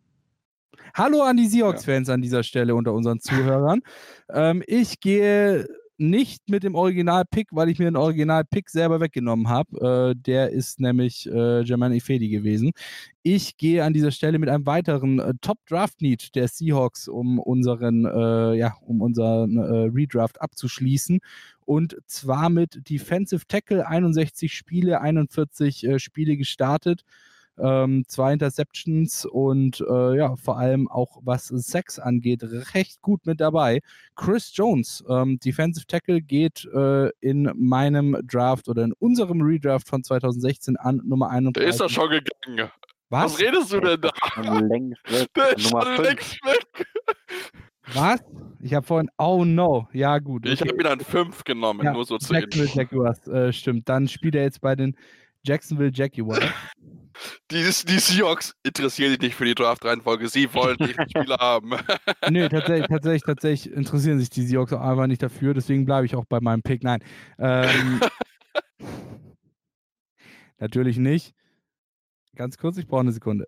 [0.95, 2.13] Hallo an die Seahawks-Fans ja.
[2.13, 3.81] an dieser Stelle unter unseren Zuhörern.
[4.29, 5.67] ähm, ich gehe
[5.99, 10.11] nicht mit dem Original-Pick, weil ich mir den Original-Pick selber weggenommen habe.
[10.11, 12.71] Äh, der ist nämlich äh, German Ifedi gewesen.
[13.21, 18.55] Ich gehe an dieser Stelle mit einem weiteren äh, Top-Draft-Need der Seahawks, um unseren, äh,
[18.55, 21.19] ja, um unseren äh, Redraft abzuschließen.
[21.65, 27.03] Und zwar mit Defensive Tackle, 61 Spiele, 41 äh, Spiele gestartet
[27.61, 32.41] ähm, zwei Interceptions und äh, ja, vor allem auch was Sex angeht,
[32.73, 33.81] recht gut mit dabei.
[34.15, 40.03] Chris Jones, ähm, Defensive Tackle, geht äh, in meinem Draft oder in unserem Redraft von
[40.03, 41.53] 2016 an Nummer 31.
[41.53, 42.71] Der ist doch schon gegangen.
[43.09, 43.33] Was?
[43.33, 44.59] Was redest du denn da?
[44.59, 45.27] Längst weg.
[45.35, 46.87] Der ist Nummer schon längst weg.
[47.93, 48.21] Was?
[48.61, 50.45] Ich habe vorhin, oh no, ja gut.
[50.45, 50.53] Okay.
[50.53, 53.87] Ich habe ihn an 5 genommen, ja, nur so zu Jacksonville Jaguars, äh, stimmt.
[53.87, 54.95] Dann spielt er jetzt bei den
[55.43, 56.39] Jacksonville Jaguars.
[57.51, 60.29] Die, die Seahawks interessieren sich nicht für die Draft-Reihenfolge.
[60.29, 61.71] Sie wollen die Spieler haben.
[62.29, 65.53] Nö, tatsächlich, tatsächlich, tatsächlich interessieren sich die Seahawks auch einfach nicht dafür.
[65.53, 66.81] Deswegen bleibe ich auch bei meinem Pick.
[66.83, 67.03] Nein.
[67.37, 67.99] Ähm,
[70.59, 71.33] natürlich nicht.
[72.35, 73.45] Ganz kurz, ich brauche eine Sekunde.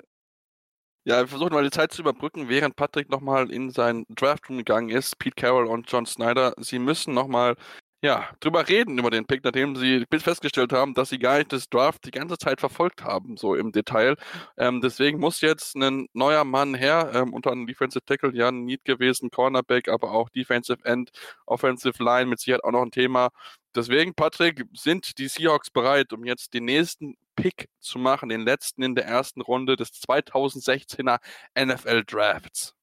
[1.06, 4.90] Ja, wir versuchen mal die Zeit zu überbrücken, während Patrick nochmal in seinen Draftroom gegangen
[4.90, 5.18] ist.
[5.18, 6.54] Pete Carroll und John Snyder.
[6.60, 7.56] Sie müssen nochmal
[8.04, 11.70] ja, drüber reden über den Pick, nachdem sie festgestellt haben, dass sie gar nicht das
[11.70, 14.16] Draft die ganze Zeit verfolgt haben, so im Detail.
[14.58, 18.66] Ähm, deswegen muss jetzt ein neuer Mann her, ähm, unter anderem Defensive Tackle, ja, ein
[18.66, 21.12] Need gewesen, Cornerback, aber auch Defensive End,
[21.46, 23.30] Offensive Line, mit Sicherheit auch noch ein Thema.
[23.76, 28.82] Deswegen, Patrick, sind die Seahawks bereit, um jetzt den nächsten Pick zu machen, den letzten
[28.82, 31.20] in der ersten Runde des 2016er
[31.56, 32.74] NFL Drafts?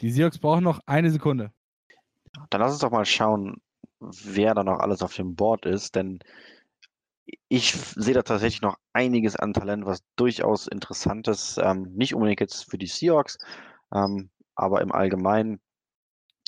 [0.00, 1.52] Die Seahawks brauchen noch eine Sekunde.
[2.50, 3.60] Dann lass uns doch mal schauen,
[4.02, 6.20] wer da noch alles auf dem Board ist, denn
[7.48, 11.58] ich sehe da tatsächlich noch einiges an Talent, was durchaus interessant ist.
[11.58, 13.38] Ähm, nicht unbedingt jetzt für die Seahawks.
[13.94, 15.60] Ähm, aber im Allgemeinen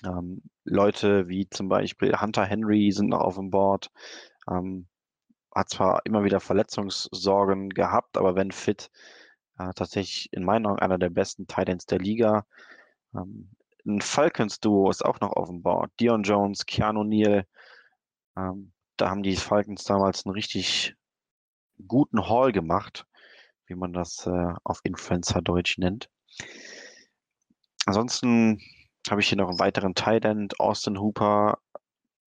[0.04, 3.90] ähm, Leute wie zum Beispiel Hunter Henry sind noch auf dem Board.
[4.50, 4.88] Ähm,
[5.54, 8.90] hat zwar immer wieder Verletzungssorgen gehabt, aber wenn fit,
[9.58, 12.46] äh, tatsächlich in meinen Augen einer der besten Titans der Liga.
[13.86, 15.92] Ein Falcons-Duo ist auch noch auf dem Board.
[16.00, 17.46] Dion Jones, Keanu Neal.
[18.36, 20.94] Ähm, da haben die Falcons damals einen richtig
[21.86, 23.06] guten Haul gemacht,
[23.66, 26.08] wie man das äh, auf Influencer-Deutsch nennt.
[27.86, 28.60] Ansonsten
[29.10, 31.58] habe ich hier noch einen weiteren Tight End, Austin Hooper,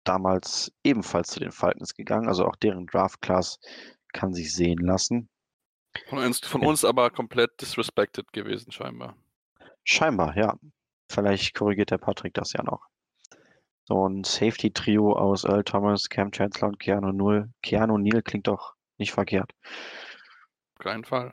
[0.05, 2.29] damals ebenfalls zu den Falcons gegangen.
[2.29, 3.59] Also auch deren Draft-Class
[4.13, 5.29] kann sich sehen lassen.
[6.09, 9.17] Von uns, von uns aber komplett disrespected gewesen, scheinbar.
[9.85, 10.59] Scheinbar, ja.
[11.09, 12.87] Vielleicht korrigiert der Patrick das ja noch.
[13.85, 17.51] So ein Safety-Trio aus Earl Thomas, Cam Chancellor und Keanu Null.
[17.63, 19.53] Keanu Neal klingt doch nicht verkehrt.
[20.75, 21.33] Auf keinen Fall.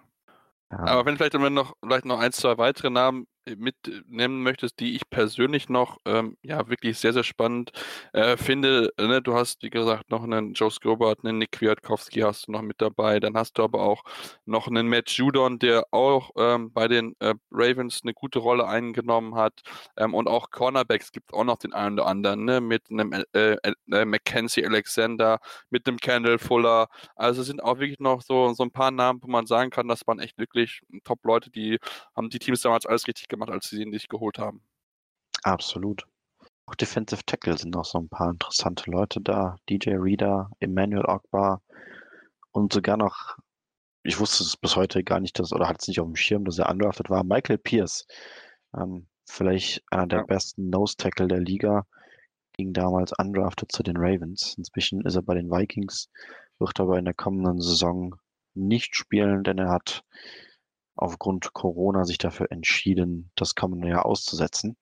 [0.71, 0.79] Ja.
[0.85, 3.25] Aber wenn vielleicht, wenn noch, vielleicht noch ein, zwei weitere Namen
[3.57, 7.71] mitnehmen möchtest, die ich persönlich noch ähm, ja wirklich sehr, sehr spannend
[8.13, 8.93] äh, finde.
[8.99, 9.21] Ne?
[9.21, 12.81] Du hast, wie gesagt, noch einen Joe Scobart, einen Nick Kwiatkowski hast du noch mit
[12.81, 13.19] dabei.
[13.19, 14.03] Dann hast du aber auch
[14.45, 19.35] noch einen Matt Judon, der auch ähm, bei den äh, Ravens eine gute Rolle eingenommen
[19.35, 19.61] hat.
[19.97, 22.61] Ähm, und auch Cornerbacks gibt es auch noch den einen oder anderen, ne?
[22.61, 25.39] mit einem äh, äh, äh, Mackenzie Alexander,
[25.69, 26.87] mit einem Kendall Fuller.
[27.15, 30.05] Also sind auch wirklich noch so, so ein paar Namen, wo man sagen kann, das
[30.07, 31.77] waren echt wirklich Top-Leute, die
[32.15, 34.61] haben die Teams damals alles richtig gemacht, als sie ihn nicht geholt haben.
[35.43, 36.05] Absolut.
[36.65, 39.57] Auch Defensive Tackle sind noch so ein paar interessante Leute da.
[39.69, 41.61] DJ Reader, Emmanuel Ogbar
[42.51, 43.37] und sogar noch,
[44.03, 46.45] ich wusste es bis heute gar nicht, dass, oder hatte es nicht auf dem Schirm,
[46.45, 48.05] dass er undrafted war, Michael Pierce.
[48.77, 50.25] Ähm, vielleicht einer der Ja.
[50.25, 51.85] besten Nose Tackle der Liga.
[52.53, 54.55] Ging damals undrafted zu den Ravens.
[54.57, 56.09] Inzwischen ist er bei den Vikings,
[56.59, 58.15] wird aber in der kommenden Saison
[58.53, 60.03] nicht spielen, denn er hat
[60.95, 64.77] aufgrund Corona sich dafür entschieden, das kommende Jahr auszusetzen.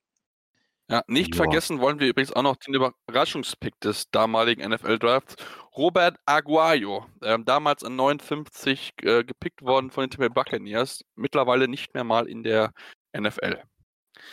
[0.90, 1.44] Ja, nicht Ja.
[1.44, 5.38] vergessen wollen wir übrigens auch noch den Überraschungspick des damaligen NFL-Drafts,
[5.78, 11.94] Robert Aguayo, ähm, damals an 59 äh, gepickt worden von den Tampa Buccaneers, mittlerweile nicht
[11.94, 12.74] mehr mal in der
[13.14, 13.64] NFL.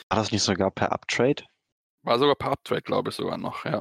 [0.09, 1.45] War das nicht sogar per Uptrade?
[2.03, 3.81] War sogar per Uptrade, glaube ich sogar noch, ja.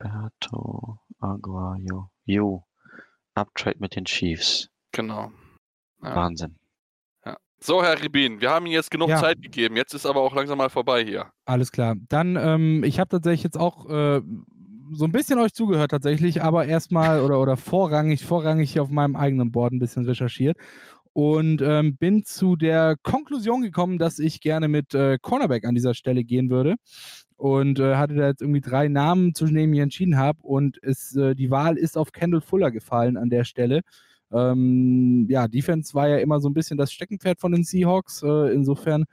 [0.00, 2.10] Roberto Aguayo.
[2.24, 2.64] Jo.
[3.34, 4.68] Uptrade mit den Chiefs.
[4.92, 5.30] Genau.
[6.02, 6.14] Ja.
[6.16, 6.56] Wahnsinn.
[7.60, 9.16] So, Herr Ribin, wir haben Ihnen jetzt genug Ja.
[9.16, 9.76] Zeit gegeben.
[9.76, 11.26] Jetzt ist aber auch langsam mal vorbei hier.
[11.44, 11.96] Alles klar.
[12.08, 14.22] Dann, ähm, ich habe tatsächlich jetzt auch äh,
[14.92, 19.16] so ein bisschen euch zugehört tatsächlich, aber erstmal oder, oder vorrangig, vorrangig hier auf meinem
[19.16, 20.56] eigenen Board ein bisschen recherchiert
[21.12, 25.94] und ähm, bin zu der Konklusion gekommen, dass ich gerne mit äh, Cornerback an dieser
[25.94, 26.76] Stelle gehen würde
[27.36, 31.14] und äh, hatte da jetzt irgendwie drei Namen, zwischen denen ich entschieden habe und es,
[31.16, 33.80] äh, die Wahl ist auf Kendall Fuller gefallen an der Stelle.
[34.32, 38.22] Ähm, ja, Defense war ja immer so ein bisschen das Steckenpferd von den Seahawks.
[38.22, 39.04] Äh, insofern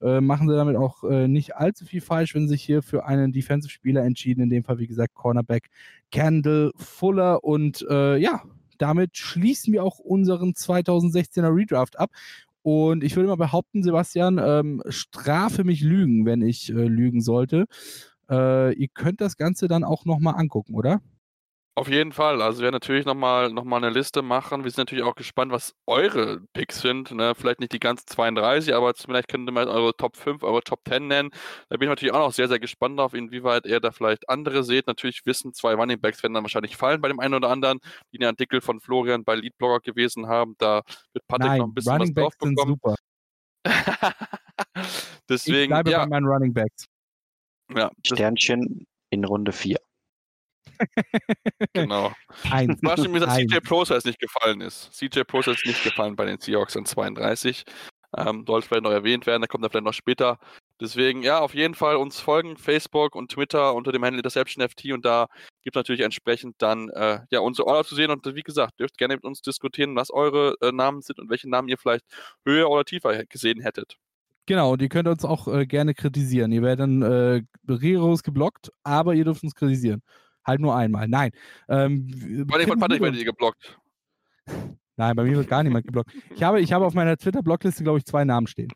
[0.00, 3.06] äh, machen sie damit auch äh, nicht allzu viel falsch, wenn sie sich hier für
[3.06, 4.42] einen Defensive-Spieler entschieden.
[4.42, 5.68] In dem Fall, wie gesagt, Cornerback
[6.10, 7.44] Kendall Fuller.
[7.44, 8.42] Und äh, ja,
[8.78, 12.10] damit schließen wir auch unseren 2016er Redraft ab.
[12.62, 17.66] Und ich würde mal behaupten, Sebastian, ähm, strafe mich Lügen, wenn ich äh, lügen sollte.
[18.30, 21.00] Äh, ihr könnt das Ganze dann auch nochmal angucken, oder?
[21.74, 22.42] Auf jeden Fall.
[22.42, 24.62] Also wir werden natürlich nochmal noch mal eine Liste machen.
[24.62, 27.10] Wir sind natürlich auch gespannt, was eure Picks sind.
[27.12, 27.34] Ne?
[27.34, 30.80] Vielleicht nicht die ganzen 32, aber vielleicht könnt ihr mal eure Top 5, eure Top
[30.86, 31.30] 10 nennen.
[31.70, 34.64] Da bin ich natürlich auch noch sehr, sehr gespannt darauf, inwieweit ihr da vielleicht andere
[34.64, 34.86] seht.
[34.86, 37.78] Natürlich wissen, zwei Running Backs werden dann wahrscheinlich fallen bei dem einen oder anderen,
[38.12, 40.54] die den Artikel von Florian bei Leadblogger gewesen haben.
[40.58, 40.82] Da
[41.14, 42.76] wird Patrick Nein, noch ein bisschen Running was drauf Backs sind bekommen.
[42.82, 42.96] super.
[44.76, 46.84] ich Deswegen, bleibe ja, bei meinen Running Backs.
[47.74, 49.78] ja Sternchen in Runde 4.
[51.72, 52.12] genau.
[52.50, 52.80] Eins.
[52.80, 53.36] Überraschend mir, dass.
[53.36, 54.92] CJ Process nicht gefallen ist.
[54.92, 57.64] CJ Process ist nicht gefallen bei den Seahawks an 32.
[58.14, 60.38] Ähm, sollte vielleicht noch erwähnt werden, da kommt er vielleicht noch später.
[60.80, 64.92] Deswegen, ja, auf jeden Fall uns folgen, Facebook und Twitter unter dem Handle Interception FT
[64.92, 65.28] und da
[65.62, 68.98] gibt es natürlich entsprechend dann äh, ja, unsere Order zu sehen und wie gesagt, dürft
[68.98, 72.04] gerne mit uns diskutieren, was eure äh, Namen sind und welche Namen ihr vielleicht
[72.44, 73.96] höher oder tiefer gesehen hättet.
[74.46, 76.50] Genau, und ihr könnt uns auch äh, gerne kritisieren.
[76.50, 80.02] Ihr werdet dann äh, rigoros geblockt, aber ihr dürft uns kritisieren.
[80.44, 81.08] Halt nur einmal.
[81.08, 81.30] Nein.
[81.68, 83.78] Ähm, w- Vor allem von Patrick ihr geblockt.
[84.96, 86.12] Nein, bei mir wird gar niemand geblockt.
[86.34, 88.70] Ich habe, ich habe auf meiner Twitter-Blockliste, glaube ich, zwei Namen stehen.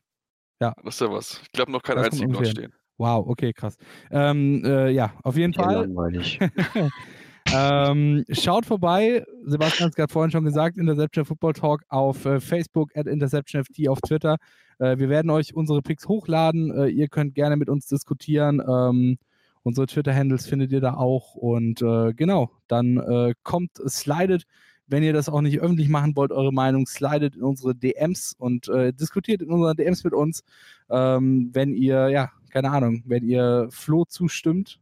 [0.59, 1.41] Das ist ja was.
[1.43, 2.73] Ich glaube noch kommt einzigen dort stehen.
[2.99, 3.77] Wow, okay, krass.
[4.11, 5.87] Ähm, äh, ja, auf jeden Sehr Fall.
[5.87, 6.39] langweilig.
[7.53, 12.41] ähm, schaut vorbei, Sebastian hat es gerade vorhin schon gesagt, Interception Football Talk auf äh,
[12.41, 14.37] Facebook, at InterceptionFT auf Twitter.
[14.79, 16.71] Äh, wir werden euch unsere Picks hochladen.
[16.77, 18.63] Äh, ihr könnt gerne mit uns diskutieren.
[18.67, 19.19] Ähm,
[19.67, 21.35] unsere Twitter-Handles findet ihr da auch.
[21.35, 24.47] Und äh, genau, dann äh, kommt, slidet
[24.87, 28.69] Wenn ihr das auch nicht öffentlich machen wollt, eure Meinung, slidet in unsere DMs und
[28.69, 30.45] äh, diskutiert in unseren DMs mit uns.
[30.89, 34.79] Ähm, wenn ihr, ja, keine Ahnung, wenn ihr Flo zustimmt,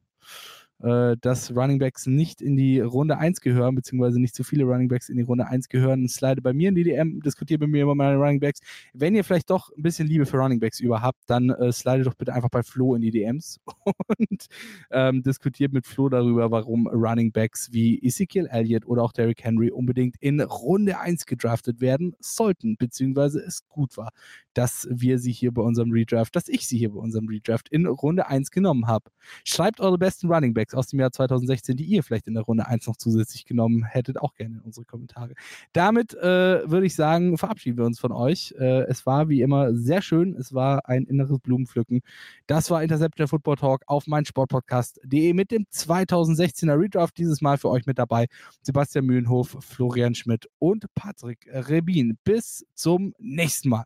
[0.83, 4.89] äh, dass Running Backs nicht in die Runde 1 gehören, beziehungsweise nicht so viele Running
[4.89, 7.83] Backs in die Runde 1 gehören, slide bei mir in die DM, diskutiert mit mir
[7.85, 8.61] über meine Running Backs.
[8.93, 12.05] Wenn ihr vielleicht doch ein bisschen Liebe für Running Backs über habt, dann äh, slide
[12.05, 13.61] doch bitte einfach bei Flo in die DMs
[14.19, 14.47] und
[14.91, 19.71] ähm, diskutiert mit Flo darüber, warum Running Backs wie Ezekiel Elliott oder auch Derrick Henry
[19.71, 24.11] unbedingt in Runde 1 gedraftet werden sollten, beziehungsweise es gut war,
[24.55, 27.87] dass wir sie hier bei unserem Redraft, dass ich sie hier bei unserem Redraft in
[27.87, 29.11] Runde 1 genommen habe.
[29.45, 32.67] Schreibt eure besten Running Backs aus dem Jahr 2016, die ihr vielleicht in der Runde
[32.67, 35.35] 1 noch zusätzlich genommen hättet, auch gerne in unsere Kommentare.
[35.73, 38.55] Damit äh, würde ich sagen, verabschieden wir uns von euch.
[38.59, 40.35] Äh, es war wie immer sehr schön.
[40.35, 42.01] Es war ein inneres Blumenpflücken.
[42.47, 47.19] Das war Intercept der Football Talk auf mein Sportpodcast.de mit dem 2016er Redraft.
[47.19, 48.27] Dieses Mal für euch mit dabei
[48.63, 52.17] Sebastian Mühlenhof, Florian Schmidt und Patrick Rebin.
[52.25, 53.85] Bis zum nächsten Mal.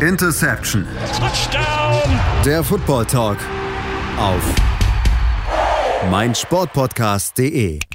[0.00, 0.86] Interception.
[1.16, 2.20] Touchdown.
[2.44, 3.38] Der Football Talk
[4.18, 4.54] auf
[6.10, 7.87] meinsportpodcast.de.